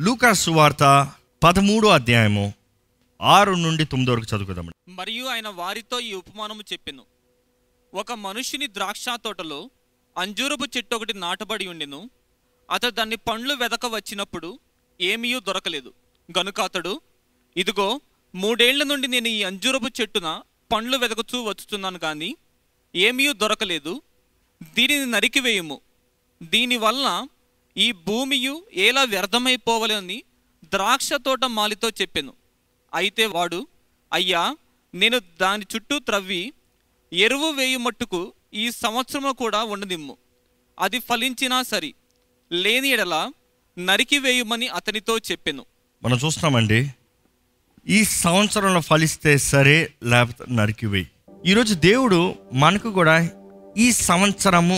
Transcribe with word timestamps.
లూకాస్ 0.00 0.40
సువార్త 0.44 1.12
పదమూడో 1.42 1.88
అధ్యాయము 1.88 2.52
ఆరు 3.20 3.52
నుండి 3.52 3.84
తొమ్మిది 3.84 4.10
వరకు 4.10 4.36
చదువుకుందాం 4.36 4.70
మరియు 4.88 5.24
ఆయన 5.24 5.48
వారితో 5.48 6.00
ఈ 6.00 6.12
ఉపమానము 6.12 6.62
చెప్పెను. 6.72 7.04
ఒక 7.94 8.12
మనుషుని 8.12 8.66
ద్రాక్ష 8.66 9.04
తోటలో 9.08 9.70
అంజూరపు 10.18 10.64
చెట్టు 10.76 10.96
ఒకటి 10.96 11.12
నాటబడి 11.12 11.66
ఉండెను. 11.66 12.10
అతడు 12.70 12.90
దాన్ని 12.90 13.16
పండ్లు 13.16 13.54
వెదక 13.54 13.86
వచ్చినప్పుడు 13.86 14.58
ఏమీ 15.00 15.40
దొరకలేదు. 15.40 15.94
గనుక 16.38 16.60
అతడు 16.60 17.00
ఇదిగో 17.56 18.00
మూడేళ్ళ 18.34 18.82
నుండి 18.82 19.08
నేను 19.08 19.28
ఈ 19.28 19.42
అంజూరపు 19.42 19.88
చెట్టున 20.00 20.42
పండ్లు 20.72 20.96
వెదకుతూ 20.96 21.42
వచ్చుతున్నాను 21.42 21.98
కానీ 21.98 22.36
ఏమీ 22.94 23.32
దొరకలేదు. 23.32 24.02
దీనిని 24.74 25.06
నరికివేయుము 25.06 25.80
దీనివల్ల 26.42 27.28
ఈ 27.76 27.92
భూమియు 28.06 28.54
ఎలా 28.72 29.02
వ్యర్థమైపోవలని 29.04 30.18
ద్రాక్ష 30.72 31.08
తోట 31.12 31.44
మాలితో 31.44 31.88
చెప్పాను. 32.00 32.32
అయితే 32.94 33.26
వాడు 33.26 33.60
అయ్యా 34.12 34.42
నేను 34.94 35.18
దాని 35.40 35.64
చుట్టూ 35.74 35.98
త్రవ్వి 35.98 36.42
ఎరువు 37.12 37.48
వేయు 37.50 37.78
మట్టుకు 37.78 38.20
ఈ 38.54 38.70
సంవత్సరము 38.70 39.32
కూడా 39.32 39.60
ఉండనిమ్ము 39.64 40.14
అది 40.78 40.98
ఫలించినా 40.98 41.62
సరి 41.62 41.90
లేని 42.52 42.88
ఎడల 42.88 43.16
నరికి 43.76 44.18
వేయమని 44.18 44.68
అతనితో 44.68 45.18
చెప్పాను. 45.18 45.62
మనం 46.02 46.16
చూస్తున్నామండి 46.24 46.80
ఈ 47.86 48.04
సంవత్సరంలో 48.04 48.80
ఫలిస్తే 48.80 49.38
సరే 49.50 49.76
లేకపోతే 50.02 50.44
నరికివేయి 50.54 51.06
ఈరోజు 51.46 51.74
దేవుడు 51.74 52.20
మనకు 52.52 52.88
కూడా 52.90 53.16
ఈ 53.76 53.92
సంవత్సరము 53.92 54.76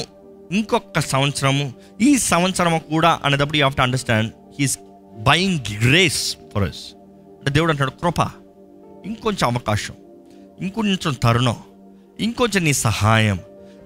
ఇంకొక 0.50 1.00
సంవత్సరము 1.08 1.64
ఈ 2.00 2.10
సంవత్సరము 2.24 2.78
కూడా 2.90 3.10
అనేటప్పుడు 3.24 3.58
you 3.58 3.62
have 3.62 3.76
to 3.76 3.82
understand 3.82 4.30
he's 4.58 4.76
buying 5.26 5.58
grace 5.84 6.22
for 6.52 6.64
us 6.64 6.82
అంటే 7.38 7.50
దేవుడు 7.50 7.70
అంటాడు 7.70 7.94
కృప 8.00 8.20
ఇంకొంచెం 9.06 9.46
అవకాశం 9.48 9.96
ఇంకొంచెం 10.60 11.14
తరుణం 11.22 11.58
ఇంకొంచెం 12.18 12.62
నీ 12.64 12.74
సహాయం 12.82 13.38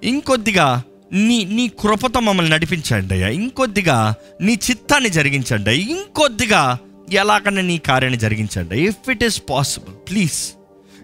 ఇంకొద్దిగా 0.03 0.67
నీ 1.19 1.37
నీ 1.57 1.65
కృపతో 1.81 2.19
మమ్మల్ని 2.19 2.51
నడిపించండి 2.51 3.13
అయ్యా 3.13 3.27
ఇంకొద్దిగా 3.39 3.97
నీ 4.41 4.53
చిత్తాన్ని 4.67 5.09
జరిగించండి 5.09 5.73
ఇంకొద్దిగా 5.87 6.61
ఎలాగన్నా 7.21 7.61
నీ 7.61 7.77
కార్యాన్ని 7.87 8.19
జరిగించండి 8.19 8.77
if 8.85 9.09
it 9.09 9.23
is 9.23 9.37
possible 9.49 9.95
please 10.09 10.39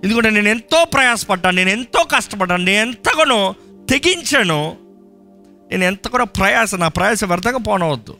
ఎందుకంటే 0.03 0.29
నేను 0.29 0.49
ఎంతో 0.49 0.79
ప్రయాసపడ్డాను 0.93 1.55
నేను 1.55 1.69
ఎంతో 1.69 2.01
కష్టపడ్డాను 2.11 2.63
నేను 2.63 2.81
ఎంతగానో 2.81 3.39
తెగించాను 3.89 4.59
నేను 5.71 5.83
ఎంత 5.83 6.07
కూడా 6.07 6.23
ప్రయాస 6.23 6.75
నా 6.75 6.87
ప్రయాస 6.87 7.23
వ్యర్థంగా 7.23 7.57
పోనవద్దు. 7.57 8.17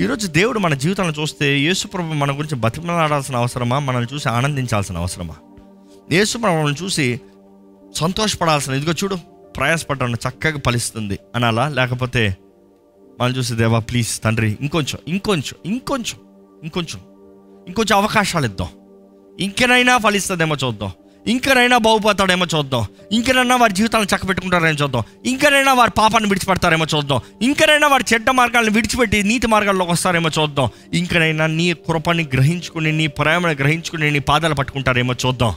ఈరోజు 0.00 0.26
దేవుడు 0.26 0.58
మన 0.58 0.74
జీవితాలను 0.74 1.20
చూస్తే 1.20 1.58
యేసుప్రభు 1.58 2.12
మన 2.12 2.30
గురించి 2.30 2.54
బతిమలాడాల్సిన 2.54 3.36
అవసరమా? 3.36 3.78
మనల్ని 3.78 4.14
చూసి 4.14 4.28
ఆనందించాల్సిన 4.28 4.96
అవసరమా? 4.96 5.34
యేసుప్రభుని 6.12 6.84
చూసి 6.84 7.20
సంతోషపడాల్సిన 7.96 8.74
ఇదిగో 8.74 8.92
చూడు 8.92 9.16
ప్రయాసపడ్డాను 9.56 10.14
చక్కగా 10.14 10.60
ఫలిస్తుంది 10.66 11.18
అనాలా? 11.34 11.68
లేకపోతే 11.68 12.36
మనం 13.20 13.32
చూసి 13.36 13.54
దేవా 13.54 13.78
ప్లీజ్ 13.78 14.22
తండ్రి 14.22 14.58
ఇంకొంచెం 14.60 15.00
ఇంకొంచెం 15.08 15.72
ఇంకొంచెం 15.72 16.20
ఇంకొంచెం 16.62 17.00
ఇంకొంచెం 17.66 17.98
అవకాశాలు 17.98 18.44
ఇద్దాం. 18.44 18.68
ఇంకేనైనా 19.40 19.98
ఫలిస్తుందేమో 19.98 20.56
చూద్దాం. 20.64 20.90
ఇంకనైనా 21.26 21.78
బాగుపోతాడేమో 21.78 22.46
చూద్దాం. 22.56 22.86
ఇంకనైనా 23.12 23.56
వారి 23.56 23.72
జీవితాలను 23.72 24.16
చక్కబెట్టుకుంటారేమో 24.16 24.70
చూద్దాం. 24.70 25.02
ఇంకనైనా 25.26 25.72
వారి 25.72 25.90
పాపాన్ని 25.98 26.28
విడిచిపెడతారేమో 26.28 26.86
చూద్దాం. 26.96 27.20
ఇంకనైనా 27.42 27.86
వారి 27.86 28.04
చెడ్డ 28.14 28.30
మార్గాలను 28.30 28.70
విడిచిపెట్టి 28.70 29.22
నీతి 29.22 29.46
మార్గాల్లోకి 29.46 29.92
వస్తారేమో 29.92 30.30
చూద్దాం. 30.40 30.68
ఇంకనైనా 30.94 31.46
నీ 31.46 31.72
కృపని 31.72 32.28
గ్రహించుకుని 32.34 32.92
నీ 32.92 33.06
ప్రేమను 33.06 33.52
గ్రహించుకుని 33.52 34.10
నీ 34.10 34.18
పాదాలు 34.18 34.54
పట్టుకుంటారేమో 34.54 35.14
చూద్దాం. 35.26 35.54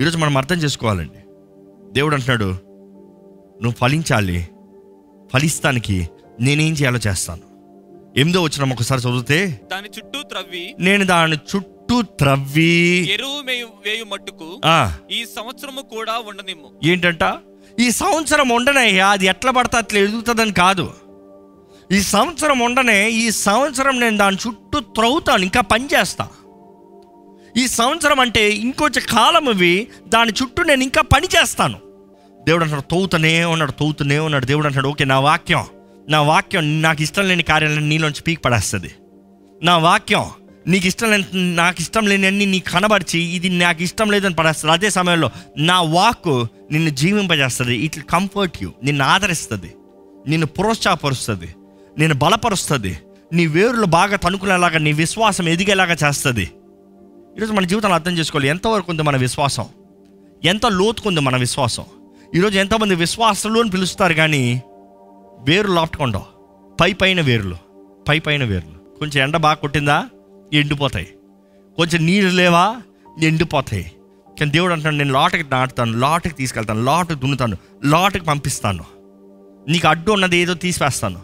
ఈరోజు 0.00 0.18
మనం 0.18 0.36
అర్థం 0.36 0.56
చేసుకోవాలండి. 0.56 1.18
దేవుడు 1.92 2.14
అంటున్నాడు 2.14 2.44
నువ్వు 3.62 3.74
ఫలించాలి. 3.80 4.48
ఫలిస్తానికి 5.34 6.08
నేనేం 6.40 6.72
చేయాలో 6.72 6.98
చేస్తాను. 7.06 7.48
ఎనిమిదో 8.16 8.42
వచ్చిన 8.42 8.72
ఒకసారి 8.72 9.00
చదివితే 9.00 9.60
దాని 9.72 9.86
చుట్టూ 9.86 10.22
త్రవ్వి 10.22 10.74
నేను 10.78 11.06
దాని 11.06 11.32
చుట్టూ 11.32 11.77
త్రవ్వి. 12.02 13.12
ఎరువు 13.12 13.38
వేయు 13.84 14.04
మట్టుకు 14.04 14.48
ఈ 15.10 15.24
సంవత్సరము 15.36 15.80
కూడా 15.80 16.14
ఉండనిమ్ము. 16.28 16.70
ఏంటంట? 16.84 17.24
ఈ 17.80 17.90
సంవత్సరం 17.90 18.48
ఉండనయ్యా 18.48 19.08
అది 19.08 19.26
ఎట్లా 19.26 19.50
పడితే 19.50 19.76
అట్లా 19.76 20.00
ఎదుగుతుందని 20.00 20.52
కాదు. 20.52 20.86
ఈ 21.92 22.00
సంవత్సరం 22.00 22.58
ఉండనే 22.58 23.10
ఈ 23.10 23.30
సంవత్సరం 23.30 24.00
నేను 24.00 24.16
దాని 24.16 24.36
చుట్టూ 24.46 24.80
త్రవ్వుతాను 24.80 25.42
ఇంకా 25.42 25.60
పని 25.60 25.86
చేస్తా. 25.94 26.28
ఈ 27.56 27.68
సంవత్సరం 27.68 28.20
అంటే 28.20 28.50
ఇంకొంచెం 28.50 29.04
కాలం 29.10 29.50
ఇవి 29.50 29.88
దాని 30.08 30.32
చుట్టూ 30.42 30.62
నేను 30.62 30.82
ఇంకా 30.82 31.02
పని 31.02 31.26
చేస్తాను. 31.36 31.78
దేవుడు 32.46 32.64
అంటాడు 32.64 32.80
తవ్వుతూనే 32.80 33.44
ఉన్నాడు 33.44 33.72
తవ్వుతూనే 33.72 34.18
ఉన్నాడు. 34.18 34.46
దేవుడు 34.46 34.66
అంటాడు 34.66 34.88
ఓకే 34.88 35.04
నా 35.04 35.20
వాక్యం 35.20 35.64
నా 36.08 36.22
వాక్యం 36.22 36.82
నాకు 36.82 37.02
ఇష్టం 37.02 37.28
లేని 37.28 37.42
కార్యాలను 37.42 37.86
నీలోంచి 37.86 38.22
పీక్ 38.22 38.44
పడేస్తుంది. 38.44 38.90
నా 39.62 39.78
వాక్యం 39.78 40.26
నీకు 40.68 40.86
ఇష్టం 40.86 41.10
లేని 41.10 41.56
నాకు 41.56 41.80
ఇష్టం 41.80 42.06
లేని 42.06 42.46
నీ 42.46 42.58
కనబరిచి 42.58 43.20
ఇది 43.20 43.48
నాకు 43.48 43.82
ఇష్టం 43.82 44.10
లేదని 44.10 44.34
పడేస్తుంది. 44.34 44.72
అదే 44.72 44.90
సమయంలో 44.90 45.30
నా 45.58 45.80
వాక్ 45.80 46.46
నిన్ను 46.72 46.90
జీవింపజేస్తుంది. 46.90 47.76
ఇట్ 47.76 48.04
కంఫర్ట్ 48.10 48.62
యూ 48.62 48.72
నిన్ను 48.84 49.04
ఆదరిస్తుంది. 49.04 49.74
నిన్ను 50.28 50.46
ప్రోత్సాహపరుస్తుంది. 50.46 51.54
నేను 51.98 52.14
బలపరుస్తుంది. 52.14 52.98
నీ 53.32 53.46
వేరులు 53.46 53.86
బాగా 53.86 54.16
తణుకునేలాగా 54.16 54.78
నీ 54.78 54.92
విశ్వాసం 54.92 55.48
ఎదిగేలాగా 55.48 55.96
చేస్తుంది. 56.08 56.50
ఈరోజు 57.36 57.52
మన 57.52 57.64
జీవితంలో 57.64 57.94
అర్థం 57.94 58.12
చేసుకోవాలి. 58.12 58.48
ఎంతవరకు 58.48 58.90
ఉంది 58.90 59.02
మన 59.02 59.16
విశ్వాసం? 59.16 59.64
ఎంత 60.44 60.66
లోతుకుంది 60.66 61.20
మన 61.20 61.36
విశ్వాసం? 61.36 61.84
ఈరోజు 62.34 62.58
ఎంతమంది 62.58 62.94
విశ్వాసులు 62.94 63.60
అని 63.60 63.70
పిలుస్తారు 63.70 64.14
కానీ 64.14 64.62
వేరు 65.40 65.72
లాప్టుకుండవు 65.72 66.24
పై 66.80 66.92
పైన 66.92 67.20
వేర్లు. 67.20 67.56
పై 68.08 68.18
పైన 68.18 68.44
వేర్లు. 68.44 68.98
కొంచెం 68.98 69.22
ఎండ 69.22 69.36
బాగా 69.36 69.54
కొట్టిందా? 69.54 70.06
ఎండిపోతాయి. 70.52 71.08
కొంచెం 71.76 72.06
నీళ్ళు 72.06 72.30
లేవా 72.30 72.76
ఎండిపోతాయి. 73.22 73.92
కానీ 74.40 74.50
దేవుడు 74.50 74.72
అంటాడు 74.72 74.94
నేను 74.94 75.12
లోటుకి 75.12 75.44
నాటుతాను 75.50 75.92
లోటుకి 75.92 76.34
తీసుకెళ్తాను 76.34 76.82
లోటుకి 76.82 77.20
దున్నుతాను 77.20 77.56
లోటుకి 77.84 78.24
పంపిస్తాను. 78.24 78.84
నీకు 79.68 79.88
అడ్డు 79.88 80.12
ఉన్నది 80.12 80.36
ఏదో 80.36 80.54
తీసివేస్తాను. 80.54 81.20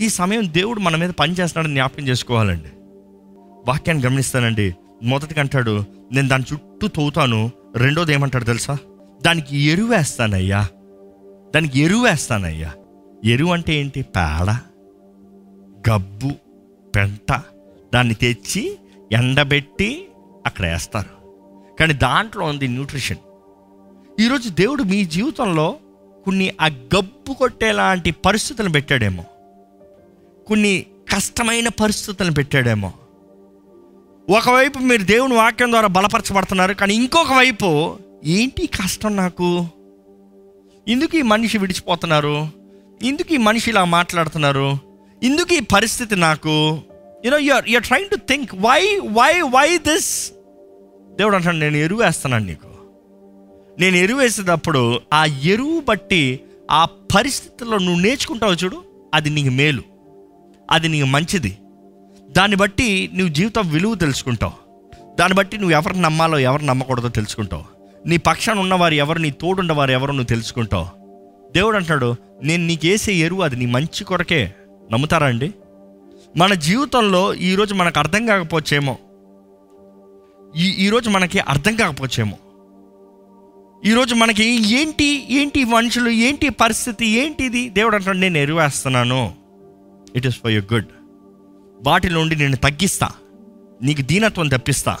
ఈ 0.00 0.08
సమయం 0.08 0.52
దేవుడు 0.52 0.80
మన 0.80 0.96
మీద 0.96 1.10
పని 1.10 1.32
చేస్తున్నాడని 1.32 1.74
జ్ఞాపకం 1.74 2.08
చేసుకోవాలండి. 2.08 2.68
వాక్యాన్ని 3.68 4.04
గమనిస్తానండి. 4.04 4.74
మొదటికి 5.02 5.40
అంటాడు 5.40 5.84
నేను 6.12 6.28
దాని 6.28 6.44
చుట్టూ 6.52 6.88
తవ్వుతాను. 6.88 7.50
రెండోది 7.76 8.12
ఏమంటాడు 8.12 8.44
తెలుసా? 8.44 8.78
దానికి 9.26 9.58
ఎరువు 9.58 9.88
వేస్తానయ్యా. 9.88 10.68
దానికి 11.54 11.80
ఎరువు 11.80 12.04
వేస్తానయ్యా. 12.04 12.72
ఎరువు 13.24 13.52
అంటే 13.52 13.74
ఏంటి? 13.74 14.02
పేడ 14.02 14.56
గబ్బు 15.90 16.30
పెంట. 16.96 17.40
దాన్ని 17.94 18.14
తెచ్చి 18.14 18.78
ఎండబెట్టి 19.12 20.08
అక్కడ 20.46 20.66
వేస్తారు. 20.66 21.10
కానీ 21.80 21.92
దాంట్లో 21.92 22.44
ఉంది 22.44 22.68
న్యూట్రిషన్. 22.68 23.16
ఈరోజు 24.20 24.48
దేవుడు 24.48 24.82
మీ 24.82 25.04
జీవితంలో 25.04 25.76
కొన్ని 26.24 26.54
ఆ 26.60 26.66
గబ్బు 26.66 27.34
కొట్టేలాంటి 27.34 28.10
పరిస్థితులను 28.10 28.72
పెట్టాడేమో. 28.72 29.24
కొన్ని 30.46 30.86
కష్టమైన 31.14 31.68
పరిస్థితులను 31.68 32.34
పెట్టాడేమో. 32.34 32.92
ఒకవైపు 34.30 34.78
మీరు 34.78 35.02
దేవుని 35.02 35.34
వాక్యం 35.34 35.70
ద్వారా 35.70 35.86
బలపరచబడుతున్నారు 35.86 36.74
కానీ 36.74 36.94
ఇంకొక 36.94 37.32
వైపు 37.32 37.98
ఏంటి 38.24 38.66
కష్టం 38.66 39.16
నాకు? 39.16 39.66
ఇందుకు 40.88 41.16
ఈ 41.16 41.22
మనిషి 41.22 41.58
విడిచిపోతున్నారు? 41.58 42.48
ఇందుకు 43.02 43.34
ఈ 43.34 43.36
మనిషి 43.36 43.70
ఇలా 43.70 43.84
మాట్లాడుతున్నారు? 43.84 44.78
ఇందుకు 45.22 45.54
ఈ 45.54 45.60
పరిస్థితి 45.60 46.16
నాకు? 46.16 46.78
You know 47.24 47.38
you're 47.38 47.68
you're 47.68 47.84
trying 47.84 48.10
to 48.10 48.16
think 48.16 48.54
why 48.54 49.00
why 49.02 49.40
why 49.40 49.78
this 49.78 50.32
దేవుడు 51.16 51.36
అంటాడు 51.36 51.56
నేను 51.56 51.76
ఎరువు 51.76 52.02
వేస్తున్నాను 52.02 52.44
నీకు. 52.44 52.68
నేను 53.80 53.96
ఎరువు 53.96 54.20
వేసేటప్పుడు 54.20 55.00
ఆ 55.14 55.24
ఎరువు 55.24 55.80
బట్టి 55.80 56.40
ఆ 56.70 56.84
పరిస్థితుల్లో 56.84 57.78
నువ్వు 57.78 58.00
నేర్చుకుంటావు 58.00 58.52
చూడు 58.52 58.84
అది 59.14 59.30
నీకు 59.30 59.50
మేలు. 59.50 59.82
అది 60.70 60.88
నీకు 60.88 61.06
మంచిది. 61.06 61.58
దాన్ని 62.30 62.56
బట్టి 62.56 63.10
నువ్వు 63.14 63.34
జీవితం 63.34 63.70
విలువ 63.70 63.94
తెలుసుకుంటావు. 63.94 64.52
దాన్ని 65.18 65.36
బట్టి 65.36 65.56
నువ్వు 65.56 65.72
ఎవరిని 65.72 66.00
నమ్మాలో 66.00 66.38
ఎవరు 66.38 66.62
నమ్మకూడదో 66.62 67.08
తెలుసుకుంటావు. 67.08 67.64
నీ 68.08 68.16
పక్షాన 68.16 68.58
ఉన్నవారు 68.58 68.94
ఎవరు 68.94 69.18
నీ 69.18 69.30
తోడున్నవారు 69.30 69.90
ఎవరు 69.90 70.10
నువ్వు 70.10 70.26
తెలుసుకుంటావు. 70.26 70.86
దేవుడు 71.52 71.76
అంటాడు 71.76 72.16
నేను 72.42 72.66
నీకు 72.66 72.86
వేసే 72.86 73.12
ఎరువు 73.12 73.42
అది 73.42 73.56
నీ 73.56 73.66
మంచి 73.66 74.04
కొరకే. 74.04 74.54
నమ్ముతారా 74.92 75.26
అండి? 75.26 75.54
మన 76.36 76.54
జీవితంలో 76.54 77.34
ఈరోజు 77.34 77.74
మనకు 77.74 77.98
అర్థం 77.98 78.26
కాకపోవచ్చేమో. 78.26 78.96
ఈ 80.56 80.68
ఈరోజు 80.70 81.10
మనకి 81.10 81.38
అర్థం 81.38 81.76
కాకపోవచ్చేమో. 81.76 82.36
ఈరోజు 83.84 84.14
మనకి 84.14 84.74
ఏంటి 84.74 85.26
ఏంటి 85.30 85.64
మనుషులు 85.64 86.10
ఏంటి 86.10 86.48
పరిస్థితి 86.48 87.06
ఏంటిది? 87.06 87.68
దేవుడు 87.68 87.96
అంటాడు 87.96 88.16
నేను 88.16 88.38
ఎరువేస్తున్నాను. 88.38 89.34
It 90.16 90.26
is 90.26 90.36
for 90.36 90.50
you 90.50 90.62
good 90.72 90.86
వాటి 91.82 92.10
నుండి 92.10 92.36
నేను 92.36 92.56
తగ్గిస్తా. 92.56 93.10
నీకు 93.82 94.02
దీనత్వం 94.02 94.48
తెప్పిస్తా. 94.48 94.96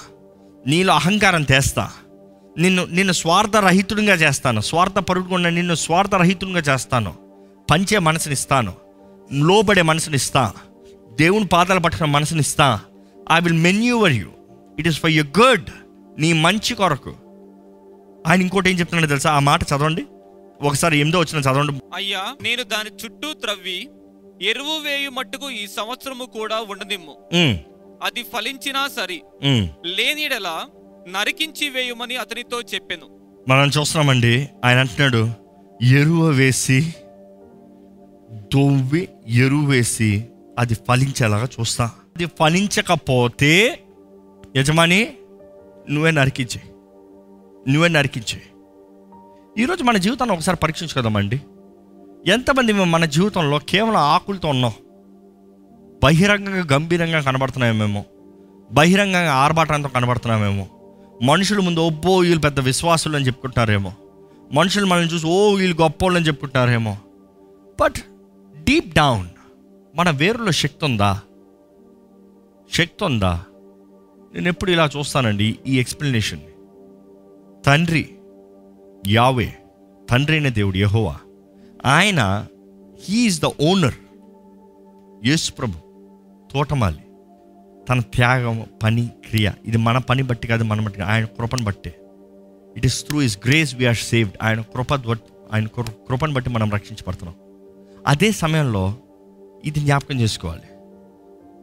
నీలో 0.66 0.94
అహంకారం 0.94 1.42
తెస్తా. 1.42 1.90
నిన్ను 2.58 2.84
నిన్ను 2.84 3.12
స్వార్థరహితుడిగా 3.12 4.14
చేస్తాను. 4.14 4.60
స్వార్థ 4.60 4.92
పరుగుకుండా 4.92 5.50
నిన్ను 5.50 5.74
స్వార్థరహితుడిగా 5.74 6.58
చేస్తాను. 6.58 7.14
పంచే 7.70 7.98
మనసునిస్తాను. 7.98 8.72
లోబడే 9.32 9.82
మనసునిస్తాను 9.82 10.69
దేవుని 11.20 11.46
పాదాలు 11.46 11.80
పట్టుకున్న 11.80 12.10
మనసునిస్తా 12.10 12.66
I 13.32 13.38
will 13.44 13.60
manoeuvre 13.66 14.14
you 14.20 14.28
it 14.78 14.88
is 14.90 14.98
for 15.02 15.10
you 15.10 15.22
good 15.40 15.68
నీ 16.18 16.30
మంచి 16.44 16.72
కొరకు. 16.74 17.12
ఆయన 18.26 18.38
ఇంకోటి 18.42 18.70
ఏం 18.70 18.76
చెప్తున్నాడో 18.80 19.08
తెలుసా? 19.08 19.30
ఆ 19.32 19.40
మాట 19.40 19.60
చదవండి. 19.70 20.02
ఒకసారి 20.60 20.94
ఎనిమిదో 20.98 21.18
వచ్చిన 21.20 21.38
చదవండి. 21.40 21.72
అయ్యా 21.94 22.22
నేను 22.42 22.62
దాని 22.64 22.90
చుట్టూ 23.02 23.28
త్రవ్వి 23.34 23.78
ఎరువు 24.50 24.74
వేయు 24.78 25.10
మట్టుకు 25.10 25.46
ఈ 25.52 25.66
సంవత్సరము 25.76 26.24
కూడా 26.36 26.58
ఉండదిమ్ము 26.72 27.14
ఉమ్, 27.40 27.56
అది 28.02 28.22
ఫలించినా 28.32 28.82
సరి. 28.88 29.18
లేనిడలా 29.96 30.56
నరికించి 31.08 31.66
వేయుమని 31.68 32.16
అతనితో 32.16 32.58
చెప్పెను. 32.72 33.06
మనం 33.48 33.68
చూస్తున్నామండి. 33.68 34.34
ఆయన 34.64 34.78
అంటున్నాడు 34.78 35.22
ఎరువు 35.98 36.26
వేసి 36.38 36.78
దొవ్వి 38.54 39.02
ఎరువు 39.42 39.66
వేసి 39.66 40.10
అది 40.60 40.74
ఫలించేలాగా 40.74 41.48
చూస్తా. 41.60 41.84
అది 41.84 42.26
ఫలించకపోతే 42.26 43.82
యజమాని 44.56 45.12
నువ్వే 45.90 46.10
నరికించే 46.10 46.60
నువ్వే 47.68 47.88
నరికించే 47.88 48.42
ఈరోజు 49.58 49.82
మన 49.82 49.96
జీవితాన్ని 49.96 50.36
ఒకసారి 50.36 50.58
పరీక్షించుకుందామండి. 50.62 51.40
ఎంతమంది 52.26 52.72
మేము 52.72 52.90
మన 52.90 53.04
జీవితంలో 53.04 53.58
కేవలం 53.58 53.96
ఆకులతో 53.96 54.48
ఉన్నాం. 54.48 54.72
బహిరంగంగా 56.04 56.66
గంభీరంగా 56.72 57.20
కనబడుతున్నామేమో 57.20 58.04
బహిరంగంగా 58.72 59.32
ఆర్భాటంతో 59.34 59.88
కనబడుతున్నామేమో 59.88 60.66
మనుషుల 61.22 61.60
ముందు 61.60 61.80
ఒబ్బో 61.80 62.16
వీళ్ళు 62.16 62.40
పెద్ద 62.40 62.60
విశ్వాసులు 62.60 63.16
అని 63.16 63.26
చెప్పుకుంటారేమో. 63.26 63.92
మనుషులు 64.52 64.86
మనల్ని 64.86 65.14
చూసి 65.14 65.26
ఓ 65.26 65.54
వీళ్ళు 65.54 65.82
గొప్పోళ్ళు 65.82 66.18
అని 66.18 66.26
చెప్పుకుంటారేమో. 66.26 66.96
బట్ 67.80 67.98
డీప్ 68.62 68.94
డౌన్ 68.94 69.28
మన 69.94 70.10
వేరులో 70.10 70.50
శక్తి 70.50 70.84
ఉందా 70.84 71.20
శక్తి 72.72 73.04
ఉందా 73.04 73.44
నేను 74.34 74.48
ఎప్పుడు 74.48 74.70
ఇలా 74.70 74.90
చూస్తానండి 74.98 75.58
ఈ 75.66 75.80
ఎక్స్ప్లెనేషన్. 75.80 76.40
తండ్రి 77.64 78.14
యావే 79.06 79.58
తండ్రి 80.10 80.36
అయిన 80.36 80.48
దేవుడు 80.48 80.76
యహోవా. 80.76 81.16
ఆయన 81.86 82.46
హీఈస్ 83.04 83.40
ద 83.40 83.44
ఓనర్ 83.44 83.94
యేసు 85.26 85.52
ప్రభు 85.52 85.72
తోటమాలి. 86.52 87.00
తన 87.88 88.00
త్యాగం 88.00 88.66
పని 88.82 89.10
క్రియ. 89.28 89.52
ఇది 89.64 89.76
మన 89.76 89.98
పని 89.98 90.22
బట్టి 90.22 90.46
కాదు 90.46 90.64
మన 90.64 90.80
బట్టి 90.80 91.00
ఆయన 91.00 91.24
కృపను 91.24 91.64
బట్టే. 91.64 92.00
It 92.76 92.86
is 92.86 93.06
through 93.06 93.22
his 93.22 93.38
grace 93.46 93.74
we're 93.74 93.96
saved 93.96 94.36
ఆయన 94.42 94.60
కృప 94.60 94.92
ఆయన 95.52 95.66
కృ- 95.66 95.90
కృపను 96.08 96.32
బట్టి 96.32 96.50
మనం 96.50 96.70
రక్షించబడుతున్నాం. 96.70 97.34
అదే 98.06 98.30
సమయంలో 98.30 98.94
ఇది 99.64 99.80
జ్ఞాపకం 99.80 100.20
చేసుకోవాలి. 100.20 100.62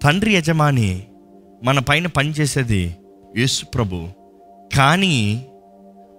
తండ్రి 0.04 0.34
యజమాని 0.34 1.08
మన 1.64 1.80
పైన 1.80 2.08
పనిచేసేది 2.08 2.96
యేసు 3.38 3.66
ప్రభు. 3.66 4.08
కానీ 4.78 5.46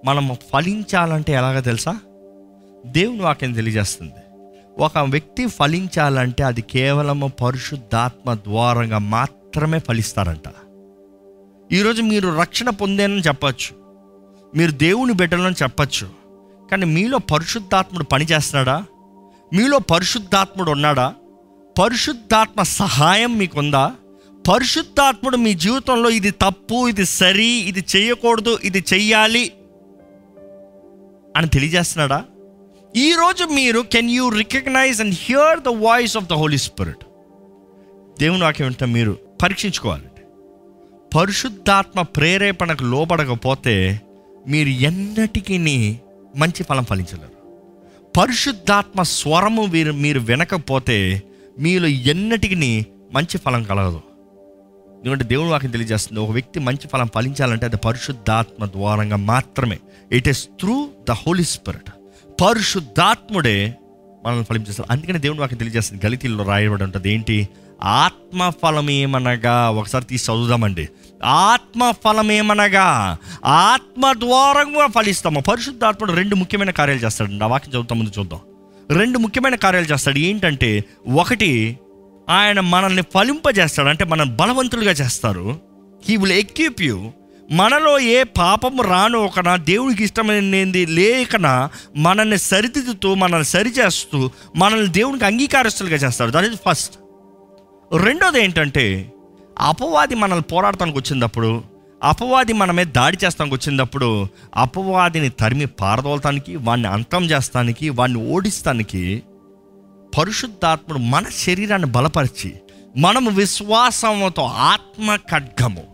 మనము 0.04 0.36
ఫలించాలంటే 0.52 1.32
ఎలాగో 1.32 1.60
తెలుసా? 1.60 1.98
దేవుని 2.86 3.22
వాక్యం 3.22 3.52
తెలియజేస్తుంది. 3.52 4.12
ఒక 4.78 4.98
వ్యక్తి 4.98 5.46
ఫలించాలంటే 5.46 6.42
అది 6.42 6.62
కేవలము 6.62 7.28
పరిశుద్ధాత్మ 7.28 8.34
ద్వారంగా 8.34 8.98
మాత్రమే 8.98 9.78
ఫలిస్తారంట. 9.78 10.52
ఈరోజు 11.72 12.02
మీరు 12.02 12.28
రక్షణ 12.28 12.70
పొందేనని 12.70 13.20
చెప్పచ్చు. 13.20 13.76
మీరు 14.56 14.70
దేవుని 14.70 15.12
బిడ్డలని 15.12 15.54
చెప్పచ్చు. 15.62 16.08
కానీ 16.70 16.86
మీలో 16.86 17.18
పరిశుద్ధాత్ముడు 17.18 18.04
పనిచేస్తున్నాడా? 18.04 18.84
మీలో 19.54 19.78
పరిశుద్ధాత్ముడు 19.78 20.70
ఉన్నాడా? 20.70 21.14
పరిశుద్ధాత్మ 21.78 22.62
సహాయం 22.62 23.38
మీకుందా? 23.38 23.92
పరిశుద్ధాత్ముడు 24.48 25.36
మీ 25.36 25.54
జీవితంలో 25.54 26.10
ఇది 26.10 26.30
తప్పు 26.30 26.88
ఇది 26.88 27.04
సరి 27.04 27.50
ఇది 27.70 27.84
చేయకూడదు 27.96 28.58
ఇది 28.64 28.84
చెయ్యాలి 28.92 29.52
అని 31.36 31.48
తెలియజేస్తున్నాడా? 31.48 32.24
ఈరోజు 32.96 33.44
మీరు 33.44 33.80
can 33.80 34.10
you 34.10 34.28
recognise 34.28 35.00
and 35.00 35.14
hear 35.18 35.60
the 35.60 35.68
voice 35.68 36.16
of 36.16 36.24
the 36.24 36.32
holy 36.32 36.58
spirit 36.58 37.04
దేవుని 38.20 38.42
వాక్యం 38.42 38.66
వెంట 38.68 38.84
మీరు 38.84 39.18
పరీక్షించుకోవాలండి 39.42 40.22
పరిశుద్ధాత్మ 41.16 42.02
ప్రేరేపణకు 42.02 42.84
లోబడకపోతే 42.84 44.00
మీరు 44.46 44.68
ఎన్నటికీ 44.68 45.58
మంచి 46.36 46.62
ఫలం 46.62 46.84
ఫలించలేరు. 46.84 47.38
పరిశుద్ధాత్మ 48.18 49.02
స్వరము 49.02 49.66
మీరు 49.66 49.92
మీరు 49.92 50.20
వినకపోతే 50.20 51.22
మీలో 51.60 51.86
ఎన్నటికి 51.86 52.86
మంచి 53.12 53.38
ఫలం 53.38 53.62
కలగదు. 53.62 54.00
ఎందుకంటే 54.96 55.24
దేవుడు 55.24 55.48
వాక్యం 55.48 55.70
తెలియజేస్తుంది 55.70 56.20
ఒక 56.20 56.30
వ్యక్తి 56.30 56.60
మంచి 56.60 56.88
ఫలం 56.88 57.08
ఫలించాలంటే 57.14 57.66
అది 57.66 57.76
పరిశుద్ధాత్మ 57.76 58.66
ద్వారంగా 58.66 59.16
మాత్రమే. 59.16 59.78
It 60.12 60.28
is 60.28 60.48
through 60.60 60.88
the 61.08 61.10
holy 61.10 61.44
spirit 61.44 61.90
పరిశుద్ధాత్ముడే 62.42 63.74
మనల్ని 64.26 64.44
ఫలించేస్తారు 64.44 64.92
అందుకని 64.92 65.18
దేవుని 65.18 65.40
వాక్యం 65.40 65.58
తెలియజేస్తుంది. 65.58 66.06
గలితీల్లో 66.06 66.44
రాయబడి 66.44 66.84
ఉంటుంది 66.84 67.12
ఏంటి? 67.12 67.48
ఆత్మ 67.82 68.52
ఫలం 68.62 68.90
ఏమనగా 68.90 69.70
ఒకసారి 69.70 70.04
తీసి 70.04 70.32
చదువుదామండి. 70.32 70.88
ఆత్మ 71.24 71.92
ఫలం 72.04 72.32
ఏమనగా 72.32 73.16
ఆత్మ 73.44 74.12
ద్వారంగా 74.12 74.86
ఫలిస్తాము. 74.86 75.40
పరిశుద్ధాత్ముడు 75.40 76.12
రెండు 76.12 76.36
ముఖ్యమైన 76.36 76.70
కార్యాలు 76.70 77.00
చేస్తాడండి. 77.00 77.44
ఆ 77.44 77.46
వాక్యం 77.46 77.70
చదువుతాం 77.72 77.98
ముందు 77.98 78.12
చూద్దాం. 78.18 78.40
రెండు 78.90 79.18
ముఖ్యమైన 79.18 79.54
కార్యాలు 79.54 79.86
చేస్తాడు. 79.86 80.18
ఏంటంటే 80.18 80.84
ఒకటి 81.08 81.78
ఆయన 82.28 82.60
మనల్ని 82.60 83.02
ఫలింపజేస్తాడు. 83.02 83.88
అంటే 83.88 84.04
మనం 84.04 84.36
బలవంతులుగా 84.36 84.90
చేస్తారు. 84.90 85.60
హీ 86.04 86.16
విల్ 86.16 86.32
ఎక్యూప్ 86.32 86.82
యూ 86.82 87.12
మనలో 87.50 87.98
ఏ 87.98 88.22
పాపము 88.22 88.82
రాను 88.82 89.18
ఒకనా 89.18 89.56
దేవుడికి 89.56 90.04
ఇష్టమైనది 90.04 90.86
లేకనా 90.86 91.70
మనల్ని 91.96 92.38
సరిదిద్దుతూ 92.38 93.14
మనల్ని 93.14 93.44
సరిచేస్తూ 93.44 94.30
మనల్ని 94.56 94.92
దేవునికి 94.92 95.24
అంగీకారస్తులుగా 95.24 95.96
చేస్తారు 95.96 96.30
దట్ 96.30 96.46
ఇస్ 96.46 96.60
ఫస్ట్ 96.70 96.94
రెండోది 98.04 98.44
ఏంటంటే 98.44 99.12
అపవాది 99.58 100.14
మనల్ని 100.14 100.42
పోరాడటానికి 100.42 100.98
వచ్చినప్పుడు 100.98 101.77
అపవాది 102.02 102.52
మన 102.52 102.70
మీద 102.70 102.86
దాడి 102.86 103.18
చేస్తానికి 103.24 103.56
వచ్చినప్పుడు 103.56 104.28
అపవాదిని 104.56 105.30
తరిమి 105.30 105.66
పారదోలటానికి 105.66 106.56
వాడిని 106.56 106.88
అంతం 106.88 107.24
చేస్తానికి 107.24 107.88
వాడిని 107.88 108.32
ఓడిస్తానికి 108.32 109.22
పరిశుద్ధాత్ముడు 110.18 110.98
మన 110.98 111.24
శరీరాన్ని 111.28 111.88
బలపరిచి 111.88 112.54
మనము 112.96 113.30
విశ్వాసంతో 113.30 114.42
ఆత్మ 114.42 115.16
ఖడ్గము 115.16 115.84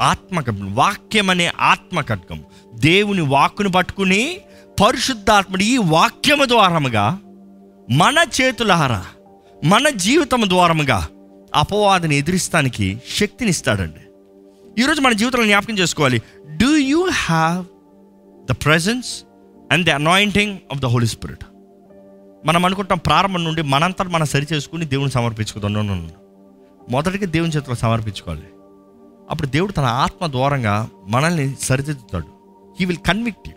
ఆత్మ 0.00 0.44
వాక్యం 0.60 1.30
అనే 1.30 1.52
ఆత్మకడ్గం 1.60 2.44
దేవుని 2.74 3.20
వాక్కును 3.20 3.68
పట్టుకుని 3.68 4.40
పరిశుద్ధాత్ముడు 4.84 5.62
ఈ 5.62 5.76
వాక్యము 5.76 6.44
ద్వారముగా 6.44 7.18
మన 7.90 8.24
చేతులహారా 8.40 9.04
మన 9.64 9.88
జీవితం 9.88 10.48
ద్వారముగా 10.48 11.08
అపవాదిని 11.54 12.16
ఎదిరిస్తానికి 12.16 13.02
శక్తినిస్తాడండి. 13.16 14.07
ఈరోజు 14.78 15.00
మన 15.00 15.12
జీవితంలో 15.12 15.46
జ్ఞాపకం 15.46 15.78
చేసుకోవాలి. 15.78 16.22
Do 16.56 16.76
you 16.76 17.08
have 17.10 17.64
the 18.52 18.52
presence 18.64 19.24
and 19.72 19.86
the 19.86 19.90
anointing 19.90 20.58
of 20.72 20.80
the 20.80 20.86
holy 20.86 21.06
spirit 21.06 21.44
మనం 22.46 22.64
అనుకుంటాం 22.64 22.98
ప్రారంభం 22.98 23.44
నుండి 23.44 23.62
మనంతా 23.62 24.04
మనం 24.04 24.26
సరి 24.26 24.46
చేసుకుని 24.52 24.84
దేవుని 24.84 25.10
సమర్పించుకుందాం. 25.10 26.10
మొదటిగా 26.90 27.26
దేవుని 27.26 27.52
చేతిలో 27.52 27.76
సమర్పించుకోవాలి. 27.76 28.42
అప్పుడు 29.30 29.48
దేవుడు 29.48 29.72
తన 29.72 29.82
ఆత్మ 29.82 30.26
ద్వారంగా 30.26 30.88
మనల్ని 31.06 31.56
సరిదిద్దుతాడు. 31.60 32.26
హీ 32.80 32.84
విల్ 32.84 32.98
కన్విక్ట్ 32.98 33.48
యూ 33.48 33.54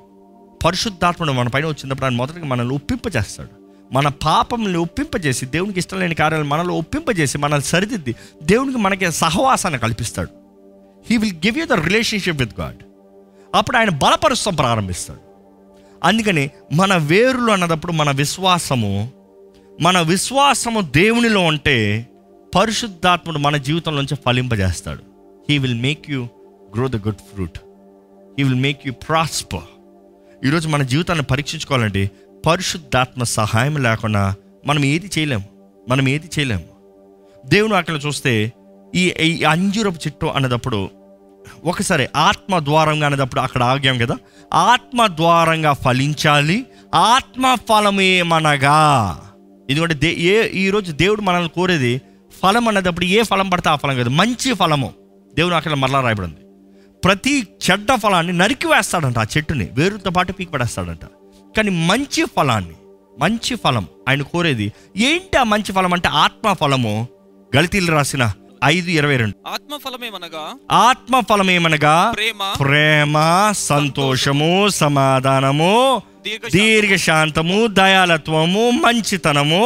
పరిశుద్ధాత్మను 0.65 1.33
మన 1.33 1.47
పైన 1.47 1.65
వచ్చినప్పుడు 1.65 2.05
ఆయన 2.05 2.15
మొదటిగా 2.15 2.45
మనల్ని 2.45 2.75
ఒప్పింపజేస్తాడు. 2.75 3.49
మన 3.93 4.07
పాపంని 4.07 4.77
ఒప్పింపజేసి 4.77 5.45
దేవునికి 5.45 5.79
ఇష్టం 5.79 5.99
లేని 5.99 6.15
కార్యాలను 6.15 6.47
మనలో 6.47 6.73
ఒప్పింపజేసి 6.73 7.37
మనల్ని 7.37 7.67
సరిదిద్ది 7.67 8.15
దేవునికి 8.43 8.77
మనకి 8.77 9.11
సహవాసాన్ని 9.11 9.79
కల్పిస్తాడు. 9.79 10.40
He 11.09 11.17
will 11.17 11.35
give 11.35 11.57
you 11.57 11.65
the 11.65 11.73
relationship 11.73 12.37
with 12.37 12.59
God 12.59 12.77
అప్పుడు 13.55 13.77
ఆయన 13.77 13.89
బలపరుస్తాం 13.89 14.55
ప్రారంభిస్తాడు. 14.55 15.19
అందుకని 16.03 16.49
మన 16.73 16.95
వేరులు 16.95 17.51
అన్నదప్పుడు 17.51 17.91
మన 17.91 18.11
విశ్వాసము 18.11 19.11
మన 19.81 20.01
విశ్వాసము 20.01 20.81
దేవునిలో 20.81 21.41
ఉంటే 21.41 22.07
పరిశుద్ధాత్ముడు 22.55 23.37
మన 23.37 23.57
జీవితంలోంచి 23.57 24.17
ఫలింపజేస్తాడు. 24.25 25.03
He 25.49 25.57
will 25.57 25.81
make 25.81 26.11
you 26.11 26.27
grow 26.75 26.87
the 26.87 26.95
good 26.95 27.21
fruit 27.33 27.59
he 28.37 28.43
will 28.43 28.61
make 28.61 28.87
you 28.87 28.93
prosper 28.93 29.67
ఈరోజు 30.45 30.67
మన 30.67 30.83
జీవితాన్ని 30.83 31.25
పరీక్షించుకోవాలంటే 31.25 32.11
పరిశుద్ధాత్మ 32.45 33.23
సహాయం 33.23 33.83
లేకుండా 33.83 34.35
మనం 34.65 34.85
ఏది 34.85 35.09
చేయలేము 35.17 35.43
మనం 35.89 36.07
ఏది 36.07 36.29
చేయలేము 36.39 36.67
దేవుని 37.45 37.75
అక్కడ 37.75 37.99
చూస్తే 38.07 38.53
ఈ 38.95 39.07
ఈ 39.21 39.43
చెట్టు 39.87 40.25
అన్నదప్పుడు 40.25 40.89
ఒకసారి 41.63 42.07
ఆత్మ 42.15 42.59
ద్వారంగా 42.59 43.05
అనేటప్పుడు 43.05 43.41
అక్కడ 43.41 43.63
ఆగాం 43.63 43.97
కదా 43.97 44.17
ఆత్మ 44.53 45.07
ద్వారంగా 45.07 45.73
ఫలించాలి 45.73 46.65
ఆత్మ 46.95 47.55
ఫలం 47.55 48.01
ఏమనగా 48.01 48.77
ఎందుకంటే 49.69 49.93
దే 49.93 50.13
ఏ 50.13 50.49
ఈరోజు 50.49 50.91
దేవుడు 50.91 51.21
మనల్ని 51.21 51.49
కోరేది 51.49 52.01
ఫలం 52.43 52.67
అనేటప్పుడు 52.67 53.05
ఏ 53.05 53.23
ఫలం 53.23 53.49
పడితే 53.49 53.69
ఆ 53.69 53.75
ఫలం 53.75 53.95
కాదు 53.95 54.09
మంచి 54.09 54.53
ఫలము. 54.53 54.93
దేవుడు 55.35 55.55
అక్కడ 55.55 55.73
మరలా 55.73 56.01
రాయబడింది. 56.01 56.35
ప్రతి 57.05 57.47
చెడ్డ 57.71 57.95
ఫలాన్ని 57.95 58.33
నరికి 58.33 58.67
వేస్తాడంట 58.67 59.19
ఆ 59.19 59.25
చెట్టుని 59.37 59.69
వేరుతో 59.73 60.09
పాటు 60.09 60.31
పీకి 60.31 60.51
పడేస్తాడంట 60.51 61.05
కానీ 61.57 61.69
మంచి 61.69 62.23
ఫలాన్ని 62.25 62.75
మంచి 63.19 63.55
ఫలం 63.55 63.87
ఆయన 64.09 64.21
కోరేది 64.21 64.71
ఏంటి 64.97 65.37
ఆ 65.37 65.43
మంచి 65.43 65.73
ఫలం 65.73 65.93
అంటే 65.93 66.07
ఆత్మ 66.07 66.53
ఫలము? 66.53 67.07
గళితీలు 67.55 67.91
రాసిన 67.91 68.33
ఐదు 68.61 68.89
ఇరవై 68.91 69.15
రెండు. 69.17 69.35
ఆత్మ 69.47 69.73
ఫలమేమనగా 69.83 70.43
ఆత్మ 70.79 71.19
ఫలం 71.29 71.49
ఏమనగా 71.51 71.93
ప్రేమ. 72.17 72.41
ప్రేమ 72.59 73.15
సంతోషము 73.69 74.49
సమాధానము 74.81 75.73
దీర్ఘ 76.25 76.51
దీర్ఘశాంతము 76.55 77.67
దయాలత్వము 77.79 78.63
మంచితనము 78.83 79.63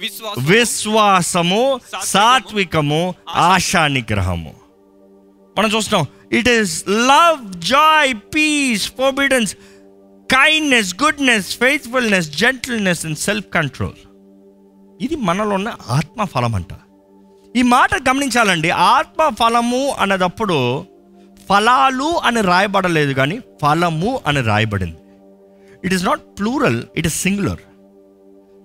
విశ్వాసం 0.00 0.42
విశ్వాసము 0.50 1.62
సాత్వికము. 2.04 3.02
ఆశా. 3.48 3.82
నిగ్రహము 3.88 4.52
మనం 5.56 5.70
చూస్తున్నాం 5.76 6.04
it 6.38 6.50
is 6.56 6.74
love 7.12 7.40
joy 7.70 8.12
peace 8.34 8.86
forbearance 8.98 9.52
kindness 10.30 10.92
goodness 11.04 11.48
faithfulness 11.56 12.28
gentleness 12.42 13.04
and 13.06 13.18
self 13.18 13.48
control 13.54 13.98
ఇది 15.00 15.16
మనలో 15.28 15.54
ఉన్న 15.54 15.70
ఆత్మ 15.90 16.24
ఫలం 16.24 16.54
అంట 16.54 16.72
ఈ 17.58 17.62
మాట 17.62 17.90
గమనించాలండి. 18.08 18.70
ఆత్మ 18.70 19.28
ఫలము 19.40 19.82
అన్నదప్పుడు 20.00 20.58
ఫలాలు 21.48 22.08
అని 22.18 22.40
రాయబడలేదు 22.40 23.12
కానీ 23.12 23.36
ఫలము 23.62 24.20
అని 24.26 24.40
రాయబడింది. 24.40 24.98
It 25.84 25.94
is 25.94 26.04
not 26.04 26.22
plural 26.38 26.82
it 26.96 27.06
is 27.06 27.18
singular 27.22 27.62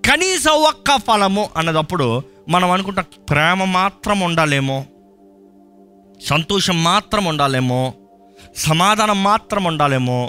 కనీసం 0.06 0.56
ఒక్క 0.62 0.98
ఫలము 0.98 1.50
అన్నదప్పుడు 1.58 2.08
మనం 2.50 2.72
అనుకుంటాం 2.72 3.06
ప్రేమ 3.30 3.64
మాత్రం 3.64 4.20
ఉండాలేమో 4.20 4.78
సంతోషం 6.28 6.84
మాత్రం 6.84 7.26
ఉండాలేమో 7.26 7.82
సమాధానం 8.58 9.24
మాత్రం 9.24 9.64
ఉండాలేమో 9.64 10.20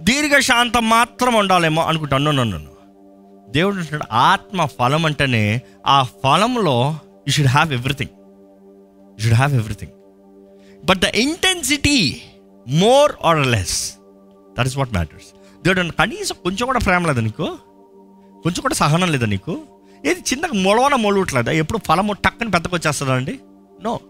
దీర్ఘశాంతం 0.00 0.84
మాత్రం 0.88 1.34
ఉండాలేమో 1.34 1.82
అనుకుంటాను 1.82 2.30
నన్ను 2.30 2.60
దేవుడు 3.48 4.04
ఆత్మ 4.12 4.64
ఫలం 4.78 5.06
అంటేనే 5.06 5.60
ఆ 5.86 6.02
ఫలంలో 6.24 6.76
you 7.28 7.32
should 7.32 7.46
have 7.46 7.72
everything 7.72 8.10
you 9.12 9.24
should 9.24 9.34
have 9.34 9.54
everything 9.54 9.92
but 10.84 10.98
the 10.98 11.04
intensity 11.04 12.22
more 12.68 13.12
or 13.24 13.46
less 13.46 13.94
that 14.58 14.66
is 14.66 14.78
what 14.78 14.92
matters 14.92 15.26
దేవుడు 15.64 15.92
కనీసం 15.92 16.36
కొంచెం 16.42 16.66
కూడా 16.66 16.78
ప్రేమ 16.78 17.06
లేదా 17.06 17.20
నీకు? 17.20 17.58
కొంచెం 18.42 18.60
కూడా 18.60 18.74
సహనం 18.74 19.12
లేదా 19.12 19.26
నీకు? 19.26 19.62
ఏది 20.06 20.20
చిన్నగా 20.20 20.62
మొలవన 20.62 20.94
మొలవట్లేదా? 20.94 21.52
ఎప్పుడు 21.52 21.78
ఫలము 21.86 22.12
టక్కని 22.12 22.50
పెద్దకొచ్చేస్తుందా 22.50 23.14
అండి? 23.14 23.38
నో 23.82 24.00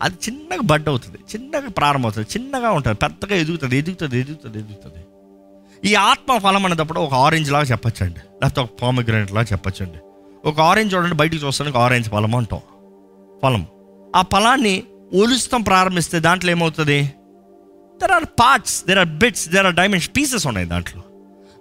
అది 0.00 0.14
చిన్నగా 0.14 0.60
బడ్ 0.62 0.88
అవుతుంది. 0.88 1.18
చిన్నగా 1.18 1.68
ప్రారంభమవుతుంది 1.68 2.26
చిన్నగా 2.38 2.70
ఉంటుంది. 2.70 2.96
పెద్దగా 2.96 3.36
ఎదుగుతుంది 3.36 3.78
ఎదుగుతుంది 3.78 4.20
ఎదుగుతుంది 4.20 4.58
ఎదుగుతుంది. 4.58 5.04
ఈ 5.88 5.94
ఆత్మ 5.94 6.38
ఫలం 6.38 6.66
అనేటప్పుడు 6.66 7.00
ఒక 7.00 7.12
ఆరెంజ్ 7.14 7.52
లాగా 7.52 7.64
చెప్పచ్చండి. 7.64 8.20
లేకపోతే 8.42 8.60
ఒక 8.60 8.70
పామగ్రెనేట్ 8.82 9.32
లాగా 9.32 9.46
చెప్పచ్చండి. 9.52 9.98
ఒక 10.44 10.58
ఆరెంజ్ 10.60 10.94
చూడండి 10.94 11.14
బయటికి 11.14 11.40
చూస్తానికి 11.46 11.78
ఆరెంజ్ 11.78 12.08
ఫలం 12.08 12.34
అంటాం. 12.34 12.60
ఫలం 13.42 13.62
ఆ 14.16 14.20
ఫలాన్ని 14.32 14.74
ఒలుస్తాం 15.22 15.62
ప్రారంభిస్తే 15.62 16.20
దాంట్లో 16.26 16.50
ఏమవుతుంది? 16.50 16.98
There 18.00 18.12
are 18.12 18.26
parts 18.40 18.76
there 18.88 18.98
are 18.98 19.10
bits 19.22 19.48
there 19.48 19.66
are 19.66 19.74
dimension 19.74 20.16
pieces 20.16 20.46
ఉన్నాయి 20.46 20.66
దాంట్లో. 20.66 21.02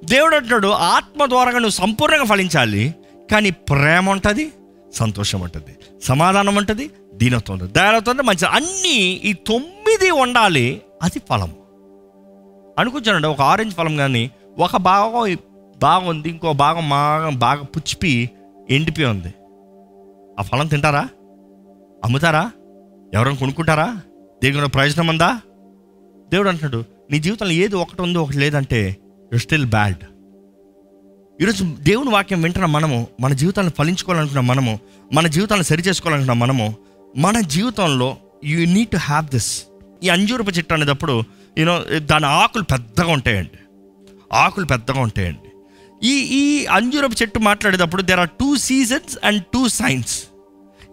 దేవుడు 0.05 0.35
అంటున్నాడు 0.35 0.67
ఆత్మ 0.67 1.25
ద్వారా 1.25 1.51
నువ్వు 1.51 1.77
సంపూర్ణంగా 1.81 2.25
ఫలించాలి 2.25 2.83
కానీ 3.31 3.51
ప్రేమ 3.51 4.09
ఉంటుంది 4.09 4.45
సంతోషం 4.93 5.39
ఉంటుంది 5.41 5.73
సమాధానం 6.03 6.55
ఉంటుంది 6.55 6.85
దీనత్వం 7.13 7.53
ఉంటుంది. 7.55 7.71
దయాలత్వం 7.73 8.11
ఉంటుంది 8.13 8.29
మంచి 8.29 8.45
అన్నీ 8.57 8.97
ఈ 9.29 9.33
తొమ్మిది 9.33 10.09
ఉండాలి 10.23 10.67
అది 11.01 11.19
ఫలం 11.29 11.51
అనుకుంటానండి 12.79 13.27
ఒక 13.27 13.41
ఆరెంజ్ 13.41 13.73
ఫలం 13.75 13.95
కానీ 13.97 14.23
ఒక 14.57 14.77
భాగం 14.77 15.37
బాగుంది 15.81 16.29
ఇంకో 16.29 16.53
భాగం 16.53 16.89
బాగా 16.89 17.29
బాగా 17.29 17.63
పుచ్చిపి 17.63 18.29
ఎండిపోయి 18.69 19.07
ఉంది. 19.07 19.33
ఆ 20.39 20.41
ఫలం 20.41 20.67
తింటారా? 20.67 21.07
అమ్ముతారా? 22.05 22.51
ఎవరైనా 23.13 23.37
కొనుక్కుంటారా? 23.37 24.01
దేవుని 24.43 24.67
ప్రయోజనం 24.67 25.07
ఉందా? 25.07 25.41
దేవుడు 26.29 26.49
అంటున్నాడు 26.49 26.83
నీ 27.11 27.19
జీవితంలో 27.19 27.51
ఏది 27.51 27.75
ఒకటి 27.75 28.01
ఉందో 28.01 28.23
ఒకటి 28.23 28.37
లేదంటే 28.37 28.97
యు 29.33 29.37
స్టిల్ 29.37 29.65
బ్యాడ్ 29.65 29.95
ఈరోజు 31.41 31.75
దేవుని 31.79 32.09
వాక్యం 32.09 32.41
వింటున్న 32.41 32.65
మనము 32.65 33.07
మన 33.21 33.33
జీవితాన్ని 33.33 33.73
ఫలించుకోవాలనుకున్న 33.77 34.39
మనము 34.39 34.79
మన 35.13 35.27
జీవితాన్ని 35.27 35.63
సరి 35.63 35.81
చేసుకోవాలనుకున్న 35.81 36.33
మనము 36.33 36.75
మన 37.17 37.39
జీవితంలో 37.39 38.17
you 38.45 38.65
need 38.65 38.89
to 38.89 38.97
have 38.97 39.25
this 39.25 39.63
ఈ 40.03 40.09
అంజూరపు 40.09 40.49
చెట్టు 40.49 40.73
అనేటప్పుడు 40.73 41.23
యూనో 41.57 41.99
దాని 41.99 42.25
ఆకులు 42.25 42.63
పెద్దగా 42.63 43.11
ఉంటాయండి. 43.11 43.59
ఆకులు 44.33 44.65
పెద్దగా 44.65 45.01
ఉంటాయండి. 45.01 45.48
ఈ 46.03 46.11
ఈ 46.11 46.65
అంజూరపు 46.65 47.15
చెట్టు 47.21 47.39
మాట్లాడేటప్పుడు 47.39 48.01
there 48.01 48.19
are 48.19 48.29
two 48.29 48.57
seasons 48.57 49.17
and 49.23 49.45
two 49.53 49.67
signs 49.67 50.23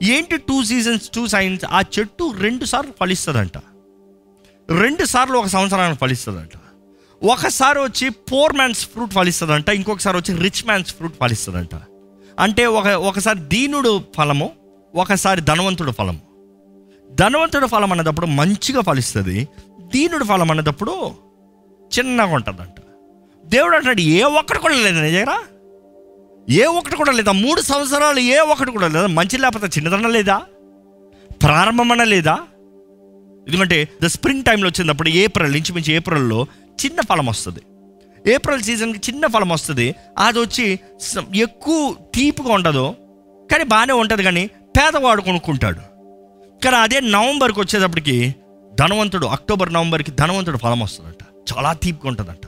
ఏంటి 0.02 0.36
టూ 0.36 0.64
సీజన్స్ 0.64 1.10
టూ 1.10 1.26
సైన్స్ 1.26 1.64
ఆ 1.64 1.82
చెట్టు 1.98 2.34
రెండు 2.38 2.64
సార్లు 2.64 2.92
ఫలిస్తుందంట. 3.00 3.58
రెండు 4.70 5.04
సార్లు 5.04 5.38
ఒక 5.38 5.46
సంవత్సరానికి 5.46 6.00
ఫలిస్తుందంట. 6.00 6.50
ఒకసారి 7.22 7.78
వచ్చి 7.78 8.10
పోర్ 8.10 8.52
మ్యాన్స్ 8.52 8.88
ఫ్రూట్ 8.88 9.12
ఫలిస్తుందంట 9.12 9.68
ఇంకొకసారి 9.68 10.16
వచ్చి 10.16 10.38
రిచ్ 10.40 10.66
మ్యాన్స్ 10.66 10.94
ఫ్రూట్ 10.94 11.14
ఫలిస్తుందంట. 11.20 11.74
అంటే 12.40 12.66
ఒక 12.66 12.86
ఒకసారి 12.86 13.40
దీనుడు 13.40 14.04
ఫలము 14.16 14.52
ఒకసారి 14.94 15.40
ధనవంతుడు 15.40 15.92
ఫలము. 15.92 16.20
ధనవంతుడు 17.14 17.66
ఫలం 17.66 17.90
అన్నదప్పుడు 17.92 18.26
మంచిగా 18.26 18.80
ఫలిస్తుంది 18.80 19.48
దీనుడు 19.80 20.24
ఫలం 20.24 20.50
అన్నదప్పుడు 20.50 21.14
చిన్నగా 21.98 22.34
ఉంటుందంట. 22.34 22.85
దేవుడు 23.46 23.76
అంటాడు 23.76 24.00
ఏ 24.00 24.22
ఒక్కటి 24.22 24.58
కూడా 24.58 24.74
లేదు 24.74 25.00
నిజంగా 25.00 25.38
ఏ 26.50 26.64
ఒక్కటి 26.64 26.96
కూడా 26.96 27.12
లేదా? 27.12 27.32
మూడు 27.32 27.60
సంవత్సరాలు 27.60 28.20
ఏ 28.20 28.38
ఒక్కటి 28.38 28.70
కూడా 28.70 28.88
లేదా? 28.88 29.06
మంచి 29.06 29.38
లేకపోతే 29.38 29.66
చిన్నదన 29.66 30.06
లేదా? 30.06 30.42
ప్రారంభమన 31.42 32.04
లేదా? 32.04 32.38
ఎందుకంటే 33.48 33.88
ద 34.02 34.06
స్ప్రింగ్ 34.06 34.44
టైంలో 34.44 34.68
వచ్చినప్పుడు 34.68 35.08
ఏప్రిల్ 35.08 35.56
ఇంచుమించు 35.56 35.92
ఏప్రిల్లో 35.92 36.46
చిన్న 36.84 37.00
ఫలం 37.00 37.26
వస్తుంది. 37.26 37.60
ఏప్రిల్ 38.32 38.62
సీజన్కి 38.62 39.00
చిన్న 39.10 39.26
ఫలం 39.26 39.48
వస్తుంది. 39.48 39.94
అది 40.18 40.38
వచ్చి 40.38 40.78
ఎక్కువ 41.36 41.94
తీపిగా 42.14 42.52
ఉండదు. 42.52 42.94
కానీ 43.52 43.64
బాగానే 43.64 43.92
ఉంటుంది 43.92 44.22
కానీ 44.22 44.46
పేదవాడు 44.46 45.22
కొనుక్కుంటాడు. 45.22 45.80
కానీ 46.64 46.76
అదే 46.76 47.00
నవంబర్కి 47.00 47.60
వచ్చేటప్పటికి 47.60 48.34
ధనవంతుడు 48.74 49.26
అక్టోబర్ 49.26 49.72
నవంబర్కి 49.72 50.10
ధనవంతుడు 50.10 50.58
ఫలం 50.58 50.80
వస్తుందంట. 50.80 51.24
చాలా 51.56 51.72
తీపిగా 51.72 52.08
ఉంటుందంట. 52.08 52.45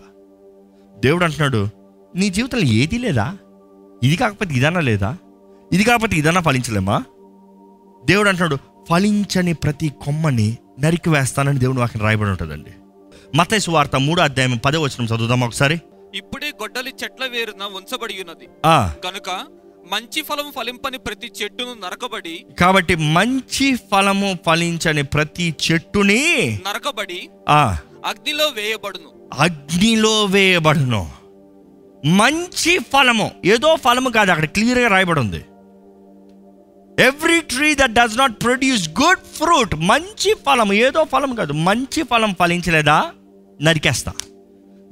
దేవుడు 1.05 1.25
అంటున్నాడు 1.25 1.69
నీ 2.17 2.31
జీవితంలో 2.31 2.64
ఏది 2.64 2.99
లేదా? 2.99 3.38
ఇది 4.02 4.17
కాకపోతే 4.17 4.55
ఇదన్నా 4.55 4.81
లేదా? 4.81 5.17
ఇది 5.73 5.85
కాకపోతే 5.85 6.17
ఇదన్నా 6.17 6.40
ఫలించలేమా? 6.40 7.05
దేవుడు 8.05 8.28
అంటున్నాడు 8.28 8.59
ఫలించని 8.90 9.52
ప్రతి 9.52 9.88
కొమ్మని 9.88 10.57
నరికి 10.81 11.11
వేస్తానని 11.11 11.59
దేవుడు 11.59 11.81
వాక్యం 11.81 12.02
రాయబడి 12.02 12.31
ఉంటుందండి. 12.31 12.71
మతైసు 13.35 13.71
వార్త 13.71 13.97
మూడో 13.97 14.23
అధ్యాయం 14.23 14.57
పదో 14.57 14.81
వచనం 14.81 15.05
చదువుదాం 15.05 15.40
ఒకసారి? 15.40 15.81
ఇప్పుడే 16.14 16.47
గొడ్డలి 16.49 16.93
చెట్ల 17.05 17.26
వేరున 17.26 17.62
ఉంచబడి 17.76 18.14
ఉన్నది. 18.21 18.49
ఆ, 18.67 18.95
కనుక 19.05 19.31
మంచి 19.93 20.23
ఫలం 20.23 20.52
ఫలింపని 20.57 20.99
ప్రతి 20.99 21.33
చెట్టును 21.43 21.75
నరకబడి 21.75 22.47
కాబట్టి 22.61 22.95
మంచి 22.95 23.76
ఫలము 23.76 24.38
ఫలించని 24.47 25.02
ప్రతి 25.02 25.55
చెట్టుని 25.73 26.61
నరకబడి 26.69 27.28
ఆ. 27.49 27.78
అగ్నిలో 28.07 28.45
వేయబడును. 28.45 29.17
అగ్నిలో 29.32 30.25
వేయబడును. 30.25 31.11
మంచి 32.06 32.78
ఫలము. 32.78 33.30
ఏదో 33.44 33.76
ఫలము 33.76 34.11
కాదు 34.11 34.30
అక్కడ 34.30 34.44
క్లియర్గా 34.44 34.88
రాయబడి 34.88 35.20
ఉంది 35.20 35.44
every 36.99 37.40
tree 37.40 37.75
that 37.75 37.92
does 37.92 38.18
not 38.18 38.42
produce 38.42 38.88
good 38.88 39.18
fruit 39.18 39.75
మంచి 39.75 40.35
ఫలం 40.47 40.73
ఏదో 40.73 41.04
ఫలం 41.04 41.35
కాదు 41.35 41.52
మంచి 41.52 42.02
ఫలం 42.02 42.35
ఫలించలేదా? 42.38 43.11
నరికేస్తా. 43.62 44.12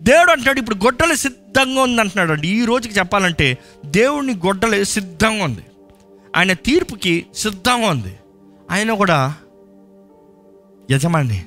దేవుడు 0.00 0.31
అంటాడు 0.31 0.59
ఇప్పుడు 0.59 0.76
గొడ్డలు 0.76 1.14
సిద్ధంగా 1.14 1.83
ఉంది 1.83 2.00
అంటున్నాడు 2.00 2.33
అండి. 2.33 2.49
ఈ 2.49 2.64
రోజుకి 2.64 2.95
చెప్పాలంటే 2.95 3.59
దేవుడిని 3.87 4.35
గొడ్డలు 4.35 4.85
సిద్ధంగా 4.85 5.45
ఉంది. 5.45 5.64
ఆయన 6.37 6.52
తీర్పుకి 6.52 7.26
సిద్ధంగా 7.37 7.88
ఉంది. 7.88 8.16
ఆయన 8.71 8.93
కూడా 8.93 9.35
యజమాని. 10.90 11.47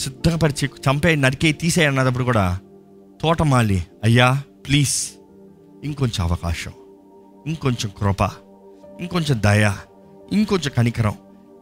సిద్ధపరిచి 0.00 0.68
చంపే 0.68 1.14
నరికే 1.14 1.52
తీసే 1.52 1.84
అన్నప్పుడు 1.84 2.24
కూడా 2.24 2.58
తోటమాలి. 3.22 3.86
అయ్యా 4.04 4.42
ప్లీజ్. 4.68 5.10
ఇంకొంచెం 5.84 6.26
అవకాశం 6.26 6.72
ఇంకొంచెం 7.46 7.90
కృప 7.98 8.30
ఇంకొంచెం 9.00 9.40
దయ 9.44 9.72
ఇంకొంచెం 10.32 10.72
కనికరం. 10.76 11.14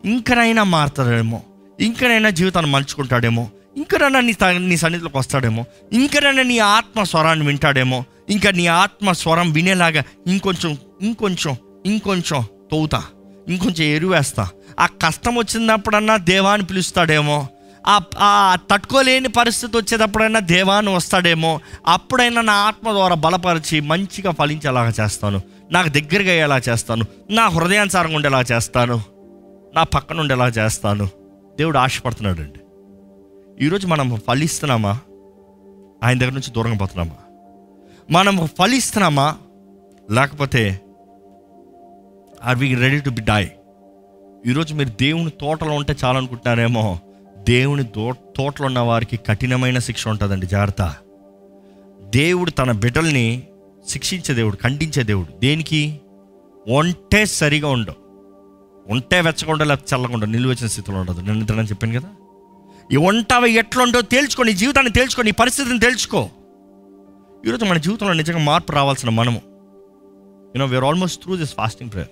ఇంకనైనా 0.05 0.63
మారుతాడేమో. 0.63 1.41
ఇంకనైనా 1.81 2.31
జీవితాన్ని 2.31 2.73
మలుచుకుంటాడేమో. 2.73 3.51
ఇంకనైనా 3.77 4.21
నీ 4.21 4.35
నీ 4.59 4.77
సన్నిధిలోకి 4.77 5.19
వస్తాడేమో. 5.19 5.65
ఇంకనైనా 5.93 6.43
నీ 6.43 6.59
ఆత్మ 6.59 7.03
స్వరాన్ని 7.03 7.47
వింటాడేమో. 7.47 8.05
ఇంకా 8.31 8.51
నీ 8.51 8.67
ఆత్మ 8.67 9.13
స్వరం 9.13 9.53
వినేలాగా 9.53 10.03
ఇంకొంచెం 10.27 10.79
ఇంకొంచెం 11.03 11.57
ఇంకొంచెం 11.87 12.45
తవ్వుతా 12.73 13.05
ఇంకొంచెం 13.49 13.89
ఎరువేస్తా. 13.89 14.49
ఆ 14.81 14.87
కష్టం 14.87 15.37
వచ్చినప్పుడన్నా 15.37 16.17
దేవాన్ని 16.17 16.67
పిలుస్తాడేమో. 16.67 17.49
ఆ 18.19 18.57
తట్టుకోలేని 18.71 19.29
పరిస్థితి 19.29 19.77
వచ్చేటప్పుడైనా 19.77 20.41
దేవాన్ని 20.41 20.95
వస్తాడేమో 20.95 21.61
అప్పుడైనా 21.87 22.41
నా 22.41 22.53
ఆత్మ 22.53 22.93
ద్వారా 22.93 23.15
బలపరిచి 23.15 23.81
మంచిగా 23.81 24.31
ఫలించేలాగా 24.31 24.93
చేస్తాను. 25.01 25.41
నాకు 25.73 25.89
దగ్గరగా 25.89 26.31
అయ్యేలా 26.31 26.59
చేస్తాను. 26.59 27.05
నా 27.31 27.49
హృదయానుసారంగా 27.49 28.17
ఉండేలా 28.17 28.41
చేస్తాను. 28.41 29.03
నా 29.75 29.83
పక్కన 29.83 30.21
ఉండేలా 30.21 30.49
చేస్తాను. 30.49 31.09
దేవుడు 31.59 31.79
ఆశపడుతున్నాడు 31.79 32.41
అండి 32.41 32.61
ఈరోజు 33.65 33.87
మనం 33.87 34.21
ఫలిస్తున్నామా? 34.29 34.99
ఆయన 36.05 36.19
దగ్గర 36.19 36.33
నుంచి 36.33 36.51
దూరంగా 36.51 36.77
పోతున్నామా? 36.77 37.17
మనం 38.11 38.49
ఫలిస్తున్నామా? 38.59 39.37
లేకపోతే 40.11 40.81
are 42.45 42.59
we 42.59 42.75
ready 42.75 43.01
to 43.01 43.11
be 43.11 43.21
die 43.21 43.49
ఈరోజు 44.47 44.75
మీరు 44.75 44.89
దేవుని 44.89 45.31
తోటలో 45.31 45.73
ఉంటే 45.73 45.97
చాలనుకుంటున్నారేమో? 46.05 46.99
దేవుని 47.49 47.83
దో 47.83 48.13
తోటలో 48.37 48.67
ఉన్న 48.67 48.79
వారికి 48.79 49.17
కఠినమైన 49.17 49.79
శిక్ష 49.79 50.09
ఉంటుందండి 50.09 50.47
జాగ్రత్త. 50.47 50.95
దేవుడు 52.01 52.51
తన 52.51 52.73
బిడ్డల్ని 52.73 53.43
శిక్షించే 53.89 54.35
దేవుడు 54.35 54.57
ఖండించే 54.57 55.03
దేవుడు. 55.03 55.39
దేనికి? 55.39 56.01
ఒంటే 56.69 57.27
సరిగా 57.27 57.69
ఉండవు. 57.69 58.05
ఒంటే 58.93 59.21
వెచ్చకుండా 59.21 59.65
లేకపోతే 59.65 59.97
చల్లకుండా 59.97 60.27
నిలువచ్చిన 60.27 60.67
స్థితిలో 60.67 61.01
ఉండదు. 61.01 61.21
నిన్న 61.21 61.41
ఇంతనని 61.41 61.69
చెప్పాను 61.69 62.01
కదా? 62.01 62.09
ఈ 62.93 62.97
ఉంటావ 62.97 63.47
ఎట్లుండో 63.47 64.01
తేల్చుకో 64.01 64.43
నీ 64.43 64.53
జీవితాన్ని 64.53 64.93
తేల్చుకో 64.93 65.23
నీ 65.23 65.31
పరిస్థితిని 65.31 65.79
తేల్చుకో. 65.79 66.29
ఈరోజు 67.47 67.65
మన 67.65 67.79
జీవితంలో 67.79 68.13
నిజంగా 68.13 68.39
మార్పు 68.39 68.73
రావాల్సిన 68.73 69.11
మనము. 69.11 69.43
You know 70.57 70.67
we are 70.67 70.85
almost 70.85 71.23
through 71.23 71.37
this 71.37 71.55
fasting 71.55 71.91
prayer 71.91 72.09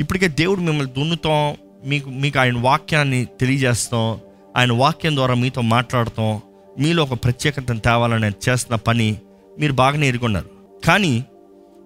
ఇప్పటికే 0.00 0.28
దేవుడు 0.28 0.60
మిమ్మల్ని 0.60 0.92
దున్నుతాం 0.92 1.56
మీకు 1.84 2.10
మీకు 2.10 2.38
ఆయన 2.38 2.58
వాక్యాన్ని 2.58 3.24
తెలియజేస్తాం. 3.24 4.20
ఆయన 4.56 4.72
వాక్యం 4.72 5.16
ద్వారా 5.16 5.34
మీతో 5.34 5.60
మాట్లాడతాం. 5.60 6.40
మీలో 6.78 7.02
ఒక 7.02 7.24
ప్రత్యేకతను 7.24 7.80
తేవాలని 7.80 8.26
చేస్తున్న 8.26 8.74
పని 8.74 9.16
మీరు 9.58 9.72
బాగానే 9.72 10.08
ఎరుగున్నారు 10.08 10.50
కానీ 10.84 11.24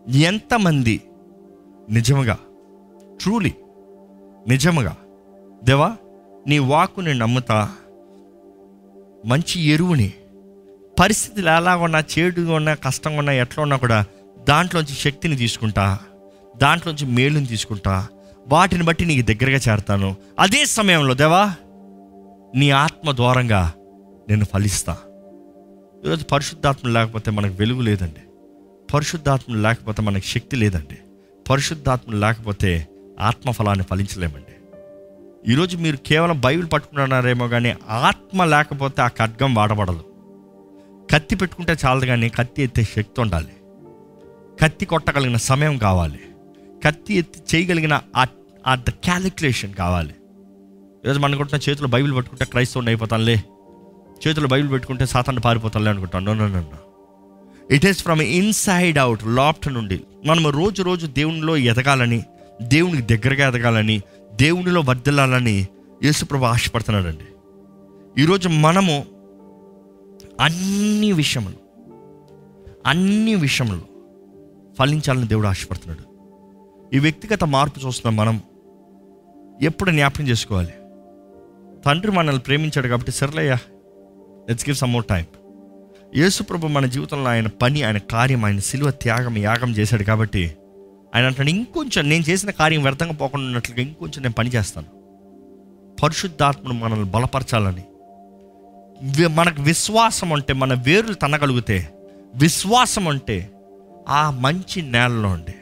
ఎంతమంది 0.08 1.02
నిజముగా 1.90 2.38
ట్రూలీ 3.20 3.52
నిజముగా 4.48 4.96
దేవా 5.64 5.96
నీ 6.46 6.58
వాక్కుని 6.58 7.14
నమ్ముతా 7.14 7.70
మంచి 9.26 9.60
ఎరువుని 9.60 10.12
పరిస్థితులు 11.00 11.50
ఎలా 11.50 11.76
ఉన్నా 11.76 12.04
చేడుగా 12.18 12.54
ఉన్నా 12.54 12.74
కష్టంగా 12.74 13.18
ఉన్నా 13.18 13.32
ఎట్లా 13.32 13.62
ఉన్నా 13.62 13.76
కూడా 13.76 14.04
దాంట్లోంచి 14.48 14.94
శక్తిని 14.94 15.36
తీసుకుంటా 15.36 15.98
దాంట్లోంచి 16.56 17.06
మేలుని 17.06 17.46
తీసుకుంటా 17.46 18.06
వాటిని 18.48 18.82
బట్టి 18.82 19.04
నీకు 19.04 19.26
దగ్గరగా 19.26 19.60
చేరతాను. 19.68 20.16
అదే 20.38 20.64
సమయంలో 20.64 21.14
దేవా 21.14 21.54
నీ 22.54 22.70
ఆత్మ 22.70 23.12
ద్వారంగా 23.12 23.72
నేను 24.28 24.44
ఫలిస్తా. 24.44 24.96
ఈరోజు 26.06 26.24
పరిశుద్ధాత్మ 26.24 26.88
లేకపోతే 26.88 27.30
మనకు 27.30 27.54
వెలుగు 27.54 27.80
లేదండి. 27.80 28.20
పరిశుద్ధాత్మ 28.94 29.54
లేకపోతే 29.54 30.02
మనకు 30.02 30.24
శక్తి 30.24 30.56
లేదండి. 30.56 30.98
పరిశుద్ధాత్మ 31.50 32.12
లేకపోతే 32.12 32.88
ఆత్మఫలాన్ని 33.20 33.84
ఫలించలేమండి. 33.84 34.52
ఈరోజు 35.52 35.76
మీరు 35.76 35.96
కేవలం 35.96 36.40
బైబిల్ 36.40 36.68
పట్టుకున్నారేమో 36.72 37.48
కానీ 37.48 37.74
ఆత్మ 37.88 38.44
లేకపోతే 38.44 39.02
ఆ 39.02 39.08
ఖడ్గం 39.08 39.54
వాడబడదు. 39.54 40.04
కత్తి 41.10 41.36
పెట్టుకుంటే 41.36 41.76
చాలదు 41.86 42.06
కానీ 42.06 42.28
కత్తి 42.28 42.62
ఎత్తే 42.62 42.82
శక్తి 42.82 43.20
ఉండాలి. 43.20 43.52
కత్తి 44.62 44.86
కొట్టగలిగిన 44.86 45.36
సమయం 45.36 45.78
కావాలి. 45.78 46.20
కత్తి 46.86 47.14
ఎత్తి 47.14 47.56
చేయగలిగిన 47.56 48.00
ఆ 48.16 48.24
ద 48.70 48.90
క్యాలిక్యులేషన్ 48.90 49.74
కావాలి. 49.74 50.14
ఈరోజు 51.04 51.18
మనం 51.18 51.24
అనుకుంటున్న 51.24 51.70
చేతిలో 51.70 51.88
బైబిల్ 51.88 52.16
పట్టుకుంటే 52.16 52.44
క్రైస్తవుని 52.44 52.88
అయిపోతానులే. 52.88 53.44
చేతిలో 54.28 54.48
బైబిల్ 54.48 54.72
పెట్టుకుంటే 54.72 55.06
సాతాన్ని 55.06 55.40
పారిపోతానులే 55.40 55.90
అనుకుంటాను. 55.90 56.34
No 56.34 56.62
it 57.70 57.86
is 57.86 58.02
from 58.02 58.22
inside 58.22 58.98
out 58.98 59.26
laughed 59.26 59.68
నుండి. 59.68 60.00
మనం 60.24 60.46
రోజు 60.46 60.82
రోజు 60.82 61.06
దేవునిలో 61.06 61.56
ఎదగాలని 61.56 62.24
దేవునికి 62.62 63.16
దగ్గరగా 63.16 63.48
ఎదగాలని 63.48 64.02
దేవునిలో 64.34 64.80
వర్దిల్లాలని 64.80 65.66
యేసుప్రభు 66.04 66.44
ఆశపడుతున్నాడండి. 66.44 67.24
ఈరోజు 68.22 68.48
మనము 68.48 69.06
అన్ని 70.40 71.12
విషయములు 71.12 71.54
అన్ని 72.86 73.34
విషయములు 73.34 73.82
ఫలించాలని 74.78 75.28
దేవుడు 75.28 75.46
ఆశపడుతున్నాడు. 75.46 76.12
ఈ 76.96 76.98
వ్యక్తిగత 76.98 77.44
మార్పు 77.44 77.86
చూస్తున్నాం 77.86 78.16
మనం. 78.16 78.40
ఎప్పుడు 79.60 79.90
జ్ఞాపకం 79.90 80.28
చేసుకోవాలి? 80.28 80.72
తండ్రి 81.86 82.12
మనల్ని 82.12 82.40
ప్రేమించాడు 82.40 82.88
కాబట్టి 82.88 83.12
సర్లేయ్యా 83.12 83.58
let's 84.48 84.68
give 84.68 84.76
some 84.76 84.92
more 84.92 85.04
time 85.04 85.24
యేసుప్రభు 86.16 86.66
మన 86.66 86.86
జీవితంలో 86.86 87.30
ఆయన 87.30 87.46
పని 87.46 87.82
ఆయన 87.82 87.98
కార్యం 87.98 88.44
ఆయన 88.44 88.58
సిలువ 88.58 88.90
త్యాగం 88.90 89.38
యాగం 89.38 89.70
చేశాడు 89.70 90.02
కాబట్టి 90.02 90.56
ఆయన 91.14 91.26
అంటాడు 91.26 91.48
ఇంకొంచెం 91.48 92.08
నేను 92.08 92.24
చేసిన 92.30 92.50
కార్యం 92.50 92.82
వ్యర్థంగా 92.82 93.12
పోకుండా 93.12 93.46
ఉన్నట్లుగా 93.46 93.82
ఇంకొంచెం 93.82 94.22
నేను 94.22 94.34
పని 94.34 94.50
చేస్తాను. 94.50 94.86
పరిశుద్ధాత్మను 96.02 96.74
మనల్ని 96.74 97.04
బలపరచాలని. 97.04 97.84
మనకు 99.26 99.62
విశ్వాసం 99.62 100.32
అంటే 100.32 100.52
మన 100.52 100.74
వేర్లు 100.74 101.14
తనగలిగితే 101.14 101.88
విశ్వాసం 102.34 103.08
అంటే 103.08 103.50
ఆ 104.08 104.30
మంచి 104.30 104.82
నేలలో 104.82 105.28
ఉండే. 105.28 105.54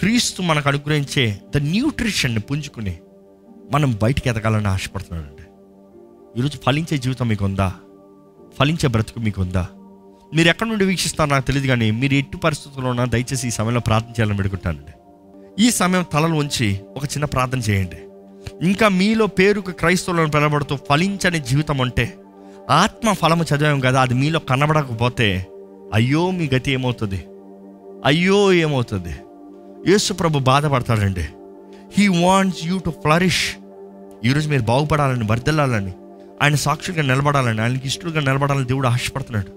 క్రీస్తు 0.00 0.42
మనకు 0.42 0.68
అనుగ్రహించే 0.68 1.40
ద 1.54 1.56
న్యూట్రిషన్ని 1.56 2.40
పుంజుకుని 2.40 2.98
మనం 3.72 3.98
బయటికి 4.02 4.28
ఎదగాలని 4.28 4.68
ఆశపడుతున్నాడండి. 4.68 5.44
ఈరోజు 6.38 6.58
ఫలించే 6.66 6.98
జీవితం 6.98 7.28
మీకు 7.28 7.44
ఉందా 7.44 7.72
ఫలించే 8.58 8.88
బ్రతుకు 8.88 9.20
మీకు 9.20 9.42
ఉందా 9.42 9.68
మీరు 10.34 10.48
ఎక్కడి 10.48 10.70
నుండి 10.70 10.84
వీక్షిస్తారో 10.84 11.30
నాకు 11.30 11.46
తెలియదు 11.46 11.66
కానీ 11.66 11.90
మీరు 11.90 12.14
ఎట్టి 12.14 12.36
పరిస్థితుల్లో 12.36 12.90
ఉన్నా 12.90 13.04
దయచేసి 13.04 13.48
ఈ 13.48 13.50
సమయంలో 13.50 13.80
ప్రార్థన 13.80 14.10
చేయాలని 14.10 14.36
పెడుకుంటానండి 14.36 14.94
ఈ 15.64 15.70
సమయం 15.70 16.04
తలలు 16.12 16.34
ఉంచి 16.34 16.80
ఒక 16.96 17.04
చిన్న 17.04 17.24
ప్రార్థన 17.24 17.58
చేయండి. 17.58 18.00
ఇంకా 18.62 18.88
మీలో 18.88 19.26
పేరుకు 19.26 19.70
క్రైస్తవులను 19.70 20.30
పిలబడుతూ 20.30 20.76
ఫలించని 20.76 21.40
జీవితం 21.40 21.80
అంటే 21.80 22.14
ఆత్మ 22.70 23.12
ఫలము 23.12 23.42
చదివాం 23.42 23.80
కదా 23.80 24.00
అది 24.00 24.14
మీలో 24.14 24.38
కనబడకపోతే 24.38 25.46
అయ్యో 25.94 26.30
మీ 26.30 26.50
గతి 26.54 26.72
ఏమవుతుంది? 26.72 27.24
అయ్యో 28.04 28.52
ఏమవుతుంది? 28.52 29.14
యేసు 29.88 30.12
ప్రభు 30.12 30.38
బాధపడతాడండి 30.38 31.28
he 31.98 32.08
wants 32.08 32.64
you 32.64 32.78
to 32.78 32.90
flourish 32.90 33.56
ఈరోజు 34.24 34.48
మీరు 34.48 34.62
బాగుపడాలని 34.62 35.24
వర్దిల్లాలని 35.24 35.92
ఆయన 36.42 36.54
సాక్షులుగా 36.54 37.02
నిలబడాలని 37.02 37.60
ఆయనకి 37.60 37.86
ఇష్టలుగా 37.86 38.20
నిలబడాలని 38.20 38.64
దేవుడు 38.64 38.88
ఆశపడుతున్నాడు. 38.88 39.50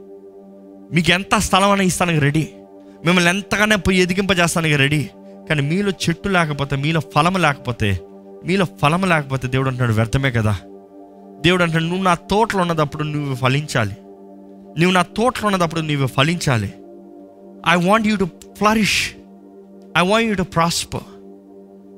మీకు 0.96 1.12
ఎంత 1.12 1.38
స్థలం 1.38 1.72
అనే 1.72 1.86
ఇస్తానికి 1.86 2.20
రెడీ 2.20 2.50
మిమ్మల్ని 3.06 3.30
ఎంతగానే 3.30 3.76
పోయి 3.76 3.98
ఎదిగింపజేస్తానికి 3.98 4.76
రెడీ 4.76 5.10
కానీ 5.50 5.62
మీలో 5.62 5.90
చెట్టు 5.90 6.30
లేకపోతే 6.30 6.76
మీలో 6.76 7.02
ఫలము 7.16 7.38
లేకపోతే 7.38 8.00
మీలో 8.46 8.66
ఫలము 8.82 9.06
లేకపోతే 9.06 9.48
దేవుడు 9.48 9.68
అంటున్నాడు 9.68 9.96
వ్యర్థమే 9.96 10.32
కదా. 10.32 10.58
దేవుడు 11.42 11.64
అంటాడు 11.64 11.84
నువ్వు 11.84 12.04
నా 12.04 12.14
తోటలో 12.14 12.62
ఉన్నదప్పుడు 12.62 13.04
నువ్వు 13.04 13.36
ఫలించాలి. 13.36 13.98
నువ్వు 14.80 14.92
నా 14.92 15.02
తోటలో 15.02 15.48
ఉన్నదప్పుడు 15.48 15.82
నువ్వు 15.82 16.08
ఫలించాలి. 16.08 16.74
I 17.68 17.90
want 17.90 18.08
you 18.08 18.18
to 18.18 18.30
flourish 18.58 19.10
I 19.98 20.08
want 20.08 20.30
you 20.30 20.36
to 20.36 20.44
prosper 20.44 21.02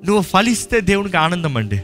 నువ్వు 0.08 0.21
ఫలిస్తే 0.21 0.79
దేవునికి 0.79 1.17
ఆనందం 1.17 1.58
అండి. 1.58 1.84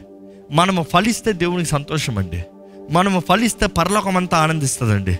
మనము 0.51 0.83
ఫలిస్తే 0.83 1.31
దేవునికి 1.31 1.69
సంతోషం 1.69 2.17
అండి. 2.17 2.43
మనము 2.91 3.19
ఫలిస్తే 3.19 3.67
పరలోకం 3.67 4.17
అంతా 4.17 4.37
ఆనందిస్తుందండి. 4.37 5.19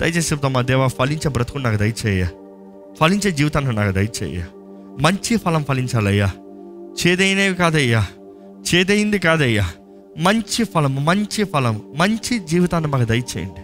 దయచేసి 0.00 0.34
చెప్తామా 0.34 0.62
దేవా 0.62 0.86
ఫలించే 0.86 1.28
బ్రతుకు 1.28 1.58
నాకు 1.58 1.76
దయచేయ 1.76 2.26
ఫలించే 3.00 3.30
జీవితాన్ని 3.30 3.76
నాకు 3.76 3.92
దయచేయ 3.92 4.44
మంచి 5.00 5.36
ఫలం 5.36 5.64
ఫలించాలయ్యా. 5.64 6.30
చేదైనవి 7.06 7.54
కాదయ్యా. 7.54 8.06
చేదైంది 8.74 9.18
కాదయ్యా. 9.18 9.70
మంచి 10.18 10.64
ఫలం 10.64 11.04
మంచి 11.04 11.44
ఫలం 11.44 11.82
మంచి 11.96 12.38
జీవితాన్ని 12.38 12.90
మాకు 12.90 13.04
దయచేయండి. 13.04 13.60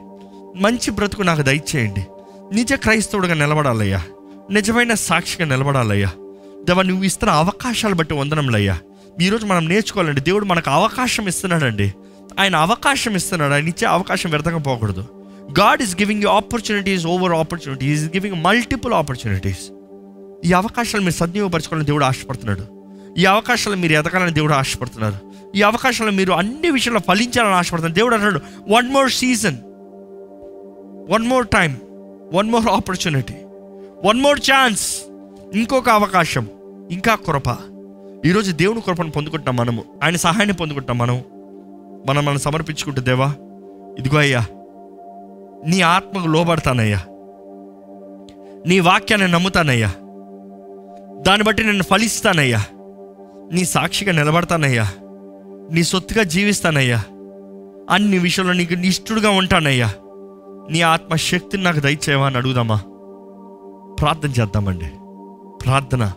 మంచి 0.62 0.90
బ్రతుకు 0.90 1.22
నాకు 1.22 1.42
దయచేయండి. 1.42 2.06
నిజ 2.54 2.74
క్రైస్తవుడిగా 2.74 3.34
నిలబడాలయ్యా. 3.34 4.02
నిజమైన 4.50 4.94
సాక్షిగా 4.94 5.48
నిలబడాలయ్యా. 5.48 6.12
దేవా 6.66 6.82
నువ్వు 6.82 7.04
ఇస్తున్న 7.04 7.32
అవకాశాలు 7.32 7.94
బట్టి 7.94 8.14
వందనంలయ్యా 8.14 8.78
ఈరోజు 9.20 9.46
మనం 9.46 9.68
నేర్చుకోవాలండి. 9.68 10.20
దేవుడు 10.20 10.44
మనకు 10.44 10.70
అవకాశం 10.70 11.28
ఇస్తున్నాడండి. 11.28 11.94
ఆయన 12.40 12.56
అవకాశం 12.56 13.16
ఇస్తున్నాడు. 13.16 13.52
ఆయన 13.52 13.68
ఇచ్చే 13.68 13.88
అవకాశం 13.88 14.30
వ్యర్థంగా 14.30 14.58
పోకూడదు. 14.58 15.04
God 15.60 15.82
is 15.82 15.96
giving 15.96 16.22
you 16.22 16.28
opportunities 16.28 17.06
over 17.06 17.32
opportunities 17.32 18.02
is 18.02 18.10
giving 18.10 18.44
multiple 18.44 18.94
opportunities 18.94 19.70
ఈ 20.44 20.52
అవకాశాలు 20.52 21.02
మీరు 21.02 21.14
సద్వినియోగపరచుకోవాలని 21.14 21.86
దేవుడు 21.86 22.04
ఆశపడుతున్నాడు. 22.04 22.64
ఈ 23.18 23.24
అవకాశాలు 23.24 23.76
మీరు 23.76 23.92
ఎదగాలని 23.92 24.34
దేవుడు 24.34 24.52
ఆశపడుతున్నారు. 24.52 25.16
ఈ 25.56 25.62
అవకాశాలు 25.62 26.10
మీరు 26.10 26.32
అన్ని 26.32 26.70
విషయాల్లో 26.70 27.00
ఫలించాలని 27.08 27.54
ఆశపడుతున్నారు. 27.54 27.94
దేవుడు 27.94 28.14
అన్నాడు 28.14 28.40
one 28.68 28.88
more 28.88 29.10
season 29.10 29.56
one 31.12 31.26
more 31.26 31.48
time 31.48 31.80
one 32.32 32.50
more 32.50 32.66
opportunity 32.66 33.34
one 34.04 34.20
more 34.20 34.40
chance 34.40 34.96
ఇంకొక 35.54 35.88
అవకాశం. 35.88 36.46
ఇంకా 36.90 37.14
కృప. 37.14 37.56
ఈరోజు 38.26 38.52
దేవుని 38.52 38.80
కృపను 38.80 39.10
పొందుకుంటున్నాం 39.10 39.56
మనము. 39.56 39.84
ఆయన 40.02 40.16
సహాయాన్ని 40.16 40.56
పొందుకుంటాం 40.56 40.98
మనం. 40.98 41.22
మనం 42.08 42.24
మనం 42.24 42.38
సమర్పించుకుంటే 42.38 43.00
దేవా 43.00 43.34
ఇదిగో 43.98 44.18
అయ్యా 44.18 44.46
నీ 45.66 45.80
ఆత్మకు 45.80 46.28
లోబడతానయ్యా. 46.28 47.02
నీ 48.66 48.80
వాక్యాన్ని 48.80 49.28
నమ్ముతానయ్యా. 49.28 49.88
దాన్ని 51.20 51.42
బట్టి 51.42 51.64
నేను 51.64 51.82
ఫలిస్తానయ్యా. 51.82 52.64
నీ 53.52 53.64
సాక్షిగా 53.64 54.12
నిలబడతానయ్యా. 54.12 54.92
నీ 55.70 55.82
సొత్తుగా 55.82 56.22
జీవిస్తానయ్యా. 56.22 57.04
అన్ని 57.90 58.18
విషయంలో 58.18 58.52
నీకు 58.52 58.74
నిష్ఠుడుగా 58.74 59.30
ఉంటానయ్యా. 59.30 59.92
నీ 60.70 60.80
ఆత్మశక్తిని 60.80 61.62
నాకు 61.62 61.80
దయచేవా 61.80 62.26
అని 62.26 62.36
అడుగుదామా? 62.36 62.76
ప్రార్థన 64.00 64.28
చేద్దామండి. 64.28 64.90
ప్రార్థన. 65.64 66.12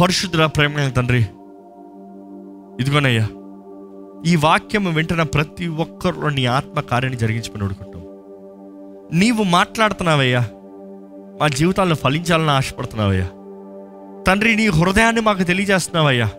పరిశుద్ధుల 0.00 0.46
ప్రేమ 0.46 0.88
తండ్రి. 0.88 1.26
ఇదిగోనయ్యా 2.80 3.28
ఈ 4.26 4.36
వాక్యం 4.36 4.94
వింటున్న 4.94 5.22
ప్రతి 5.22 5.68
ఒక్కరిలో 5.68 6.28
నీ 6.28 6.44
ఆత్మ 6.46 6.80
కార్యాన్ని 6.80 7.20
జరిగించుకుని 7.20 7.64
అడుగుతాం. 7.64 8.02
నీవు 9.18 9.42
మాట్లాడుతున్నావయ్యా 9.42 10.40
మా 11.40 11.48
జీవితాల్లో 11.48 11.96
ఫలించాలని 11.96 12.50
ఆశపడుతున్నావయ్యా. 12.50 13.26
తండ్రి 14.26 14.56
నీ 14.56 14.66
హృదయాన్ని 14.66 15.20
మాకు 15.20 15.42
తెలియజేస్తున్నావయ్యా. 15.42 16.30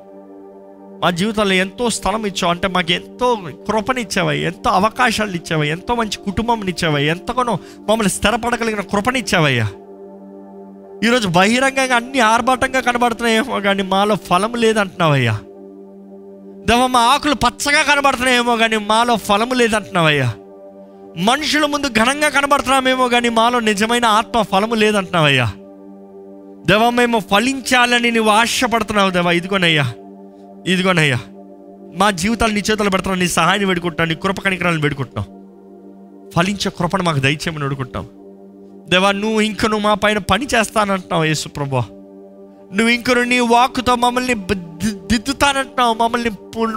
మా 1.03 1.09
జీవితంలో 1.09 1.53
ఎంతో 1.53 1.89
స్థలం 1.89 2.25
ఇచ్చావు 2.25 2.51
అంటే 2.51 2.67
మాకు 2.67 2.91
ఎంతో 2.91 3.37
కృపనిచ్చావయ్యా 3.67 4.47
ఎంతో 4.47 4.69
అవకాశాలు 4.69 5.31
ఇచ్చావయ్యా 5.31 5.73
ఎంతో 5.73 5.95
మంచి 5.95 6.17
కుటుంబం 6.25 6.67
ఇచ్చావయ్యా 6.67 7.11
ఎంతగానో 7.11 7.59
మమ్మల్ని 7.89 8.09
స్థిరపడగలిగిన 8.09 8.81
కృపనిచ్చావయ్యా 8.81 9.67
ఈరోజు 11.05 11.27
బహిరంగంగా 11.27 11.95
అన్ని 11.95 12.19
ఆర్భాటంగా 12.19 12.79
కనబడుతున్నాయేమో 12.79 13.59
కానీ 13.59 13.83
మాలో 13.83 14.15
ఫలం 14.15 14.53
లేదంటున్నావయ్యా. 14.55 15.33
దేవ 16.65 16.87
మా 16.87 16.99
ఆకులు 16.99 17.33
పచ్చగా 17.33 17.83
కనబడుతున్నాయేమో 17.83 18.57
కానీ 18.57 18.77
మాలో 18.77 19.15
ఫలము 19.15 19.53
లేదంటున్నావయ్యా. 19.53 20.33
మనుషుల 21.17 21.65
ముందు 21.65 21.87
ఘనంగా 21.87 22.29
కనబడుతున్నామేమో 22.29 23.07
కానీ 23.07 23.29
మాలో 23.29 23.59
నిజమైన 23.59 24.05
ఆత్మ 24.05 24.41
ఫలము 24.41 24.75
లేదంటున్నావయ్యా. 24.75 25.51
దేవ 26.65 26.89
మేము 26.89 27.19
ఫలించాలని 27.19 28.11
నువ్వు 28.11 28.31
ఆశపడుతున్నావు 28.31 29.09
దేవా 29.09 29.31
ఇదిగోనయ్యా 29.31 29.93
ఇదిగోనయ్యా. 30.67 31.19
మా 31.95 32.11
జీవితాలు 32.11 32.53
నీ 32.53 32.59
చేతులు 32.59 32.89
పెడుతున్నావు 32.89 33.19
నీ 33.19 33.27
సహాయాన్ని 33.27 33.67
వేడుకుంటున్నావు 33.67 34.09
నీ 34.09 34.15
కృప 34.15 34.39
కనికరాలను 34.39 34.81
వేడుకుంటున్నావు. 34.81 35.39
ఫలించే 36.31 36.71
కృపను 36.77 37.03
మాకు 37.03 37.19
దయచేయమని 37.19 37.63
అడుగుంటాం 37.63 38.07
దేవా 38.89 39.11
నువ్వు 39.11 39.41
ఇంక 39.41 39.65
నువ్వు 39.65 39.83
మా 39.87 39.93
పైన 39.93 40.17
పని 40.17 40.45
చేస్తానంటున్నావు 40.55 41.23
యేసు 41.23 41.47
ప్రభా 41.49 41.83
నువ్వు 42.73 42.89
ఇంకను 42.89 43.23
నీ 43.23 43.39
వాక్కుతో 43.39 43.95
మమ్మల్ని 43.95 44.33
దిద్దుతానంటున్నావు. 45.11 45.93
మమ్మల్ని 45.93 46.31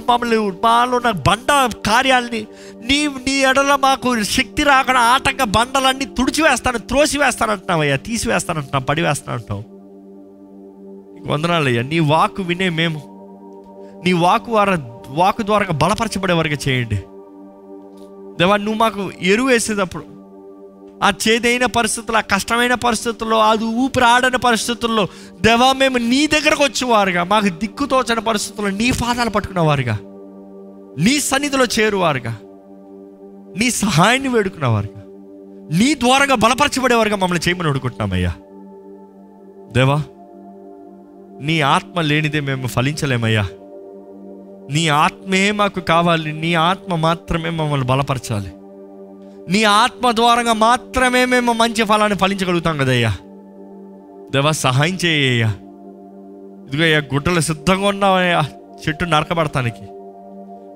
మమ్మల్ని 0.08 0.38
మాలో 0.64 0.96
ఉన్న 0.96 1.10
బండ 1.10 1.70
కార్యాలని 1.86 2.46
నీ 2.84 3.06
నీ 3.26 3.34
ఎడల 3.40 3.74
మాకు 3.80 4.22
శక్తి 4.22 4.62
రాకుండా 4.62 5.00
ఆటంక 5.00 5.42
బండలన్నీ 5.42 6.04
తుడిచివేస్తాను 6.04 6.78
త్రోసి 6.78 7.18
వేస్తానంటున్నావయ్యా 7.18 7.96
తీసివేస్తానంటున్నావు 7.96 8.84
పడివేస్తానంటున్నావు. 8.84 9.64
వందనాలయ్యా 11.32 11.82
నీ 11.82 11.98
వాకు 11.98 12.42
వినే 12.42 12.68
మేము 12.68 13.00
నీ 14.04 14.12
వాకు 14.12 14.52
వార 14.52 14.78
వాకు 15.08 15.42
ద్వారా 15.42 15.66
బలపరచబడే 15.82 16.34
వరకు 16.34 16.68
చేయండి. 16.68 16.98
దేవా 18.38 18.56
నువ్వు 18.56 18.74
మాకు 18.74 19.10
ఎరువు 19.22 19.48
వేసేటప్పుడు 19.48 20.04
ఆ 21.02 21.12
చేదైన 21.28 21.66
పరిస్థితుల్లో 21.66 22.18
ఆ 22.18 22.20
కష్టమైన 22.20 22.74
పరిస్థితుల్లో 22.74 23.38
అది 23.38 23.64
ఊపిరి 23.64 24.04
ఆడని 24.04 24.38
పరిస్థితుల్లో 24.38 25.08
దేవా 25.40 25.72
మేము 25.72 25.98
నీ 25.98 26.26
దగ్గరకు 26.26 26.64
వచ్చేవారుగా. 26.64 27.24
మాకు 27.24 27.48
దిక్కుతోచని 27.48 28.20
పరిస్థితుల్లో 28.20 28.78
నీ 28.78 28.90
పాదాలు 28.90 29.30
పట్టుకునేవారుగా 29.30 29.98
నీ 30.98 31.20
సన్నిధిలో 31.20 31.64
చేరువారుగా. 31.64 32.36
నీ 33.58 33.70
సహాయాన్ని 33.70 34.28
వేడుకున్నవారుగా. 34.28 35.02
నీ 35.78 35.94
ద్వారంగా 35.94 36.34
బలపరచబడేవారుగా 36.34 37.16
మమ్మల్ని 37.16 37.48
చేయమని 37.48 37.68
అడుగుతున్నామయ్యా. 37.68 38.32
దేవా 39.72 40.02
నీ 41.40 41.60
ఆత్మ 41.60 42.00
లేనిదే 42.00 42.40
మేము 42.40 42.66
ఫలించలేమయ్యా. 42.66 43.42
నీ 44.70 44.88
ఆత్మే 44.88 45.50
మాకు 45.50 45.80
కావాలి 45.80 46.32
నీ 46.32 46.54
ఆత్మ 46.54 46.94
మాత్రమే 46.94 47.50
మమ్మల్ని 47.50 47.86
బలపరచాలి. 47.86 48.52
నీ 49.48 49.64
ఆత్మ 49.64 50.10
ద్వారంగా 50.10 50.52
మాత్రమే 50.52 51.24
మేము 51.24 51.52
మంచి 51.52 51.84
ఫలాన్ని 51.84 52.18
ఫలించగలుగుతాం 52.18 52.78
కదయ్యా. 52.78 53.16
దేవా 54.32 54.50
సహాయం 54.50 54.98
చేయ్యా 55.04 55.48
ఇదిగో 56.68 56.82
అయ్యా 56.82 56.98
గుడ్డలు 56.98 57.40
సిద్ధంగా 57.40 57.88
ఉన్నావయ్యా 57.88 58.44
చెట్టు 58.88 59.04
నరకబడటానికి 59.04 59.84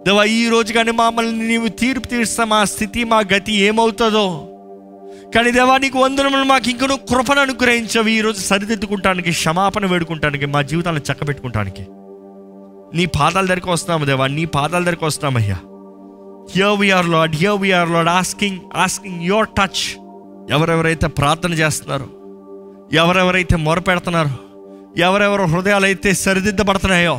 దేవా 0.06 0.24
ఈ 0.24 0.48
రోజు 0.48 0.72
కానీ 0.72 0.90
మమ్మల్ని 0.90 1.48
నీవు 1.48 1.68
తీర్పు 1.68 2.08
తీర్స్తా 2.08 2.44
మా 2.44 2.64
స్థితి 2.64 3.04
మా 3.04 3.22
గతి 3.34 3.52
ఏమవుతుందో. 3.54 4.48
కానీ 5.34 5.50
దేవా 5.50 5.78
నీకు 5.78 5.98
వందనములు 5.98 6.44
మాకు 6.44 6.70
ఇంకనూ 6.70 6.96
కృపను 6.96 7.40
అనుగ్రహించవి. 7.40 8.12
ఈరోజు 8.12 8.40
సరిదిద్దుకుంటానికి 8.40 9.30
క్షమాపణ 9.30 9.86
వేడుకుంటానికి 9.86 10.46
మా 10.46 10.62
జీవితాలను 10.62 11.12
చక్కబెట్టుకుంటానికి. 11.12 11.86
నీ 12.96 13.06
పాదాల 13.06 13.44
దగ్గరికి 13.44 13.70
వస్తున్నాము 13.70 14.04
దేవా 14.04 14.26
నీ 14.26 14.44
పాదాల 14.44 14.80
దగ్గరికి 14.80 15.04
వస్తున్నామయ్యా. 15.04 15.56
Here 16.54 16.76
we are 16.80 17.08
Lord 17.08 17.34
here 17.36 17.58
we are 17.60 17.90
Lord 17.90 18.08
asking 18.10 18.58
asking 18.76 19.22
your 19.22 19.48
touch 19.50 19.82
ఎవరెవరైతే 20.50 21.06
ప్రార్థన 21.18 21.52
చేస్తున్నారో 21.52 22.06
ఎవరెవరైతే 22.92 23.56
మొరపెడుతున్నారో 23.56 24.32
ఎవరెవరు 24.98 25.44
హృదయాలు 25.44 25.84
అయితే 25.84 26.14
సరిదిద్దబడుతున్నాయో 26.14 27.16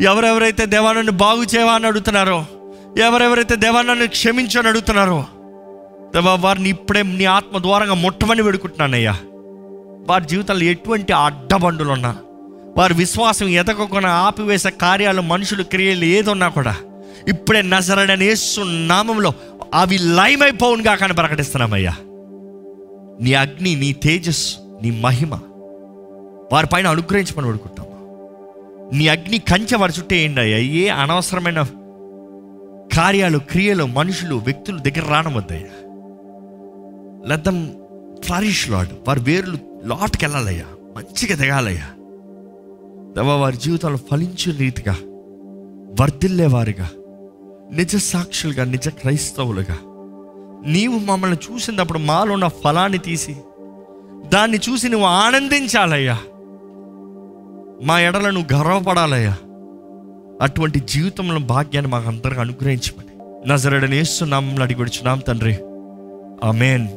ఎవరెవరైతే 0.00 0.66
దేవాన్ని 0.66 1.10
బాగు 1.16 1.42
చేయవా 1.44 1.74
అని 1.74 1.86
అడుగుతున్నారో 1.86 2.38
ఎవరెవరైతే 2.98 3.56
దేవాన్ని 3.56 4.08
క్షమించని 4.08 4.68
అడుగుతున్నారో 4.68 5.18
దేవా 6.14 6.34
వారిని 6.34 6.68
ఇప్పుడే 6.68 7.02
నీ 7.12 7.24
ఆత్మ 7.28 7.58
ద్వారంగా 7.58 7.94
ముట్టమని 7.94 8.42
వేడుకుంటున్నానయ్యా. 8.42 9.14
వారి 10.08 10.24
జీవితంలో 10.24 10.64
ఎటువంటి 10.64 11.12
అడ్డబండులు 11.18 11.92
ఉన్నా 11.92 12.12
వారి 12.76 12.94
విశ్వాసం 12.94 13.48
ఎదగకుండా 13.52 14.08
ఆపివేసే 14.24 14.70
కార్యాలు 14.80 15.22
మనుషులు 15.22 15.62
క్రియలు 15.62 16.04
ఏదున్నా 16.10 16.48
కూడా 16.48 16.74
ఇప్పుడే 17.28 17.62
నజరడని 17.62 18.24
యేసు 18.24 18.60
నామంలో 18.86 19.30
అవి 19.74 19.98
లయమైపోవునుగా 19.98 20.94
కానీ 20.94 21.12
ప్రకటిస్తున్నామయ్యా 21.12 21.94
నీ 23.20 23.34
అగ్ని 23.34 23.74
నీ 23.74 23.92
తేజస్సు 23.92 24.52
నీ 24.82 24.90
మహిమ 25.00 25.34
వారిపైన 26.52 26.86
అనుగ్రహించమని 26.88 27.46
వేడుకుంటాము 27.46 27.92
నీ 28.94 29.08
అగ్ని 29.08 29.38
కంచె 29.38 29.76
వారి 29.76 29.92
చుట్టూ 29.98 30.14
ఏంటి 30.14 30.40
అయ్యా? 30.40 30.58
ఏ 30.58 30.88
అనవసరమైన 30.88 31.60
కార్యాలు 32.94 33.38
క్రియలు 33.50 33.84
మనుషులు 33.84 34.34
వ్యక్తులు 34.36 34.78
దగ్గర 34.78 35.04
రానవద్దయ్యా. 35.10 35.72
లద్దం 37.28 37.58
ఫ్లారిష్ 38.24 38.70
లాడ్ 38.70 38.88
వారి 39.08 39.20
వేర్లు 39.20 39.58
లాట్కి 39.84 40.24
వెళ్ళాలయ్యా 40.24 40.66
మంచిగా 40.96 41.34
దిగాలయ్యా. 41.34 41.88
దేవా 43.14 43.34
వారి 43.36 43.56
జీవితంలో 43.56 43.98
ఫలించిన 44.10 44.56
రీతిగా 44.56 44.94
వర్ధిల్లేవారుగా 46.00 46.88
నిజ 47.72 47.96
సాక్షులుగా 47.96 48.64
నిజ 48.64 48.88
క్రైస్తవులుగా. 48.88 49.78
నీవు 50.66 50.98
మమ్మల్ని 50.98 51.36
చూసినప్పుడు 51.50 51.98
మాలో 51.98 52.32
ఉన్న 52.32 52.48
ఫలాన్ని 52.48 52.98
తీసి 52.98 53.36
దాన్ని 54.32 54.58
చూసి 54.68 54.88
నువ్వు 54.88 55.06
ఆనందించాలయ్యా. 55.06 56.18
మా 57.82 58.00
ఎడల 58.00 58.30
నువ్వు 58.30 58.56
గర్వపడాలయ్యా. 58.56 59.36
అటువంటి 60.42 60.80
జీవితంలో 60.80 61.38
భాగ్యాన్ని 61.38 61.92
మాకు 61.92 62.08
అందరికి 62.08 62.40
అనుగ్రహించమని. 62.40 63.06
నజరడనేస్తున్నాం 63.52 64.62
అడిగి 64.62 64.80
అడిగి 64.80 65.20
తండ్రి. 65.20 65.56
ఆమెన్. 66.44 66.88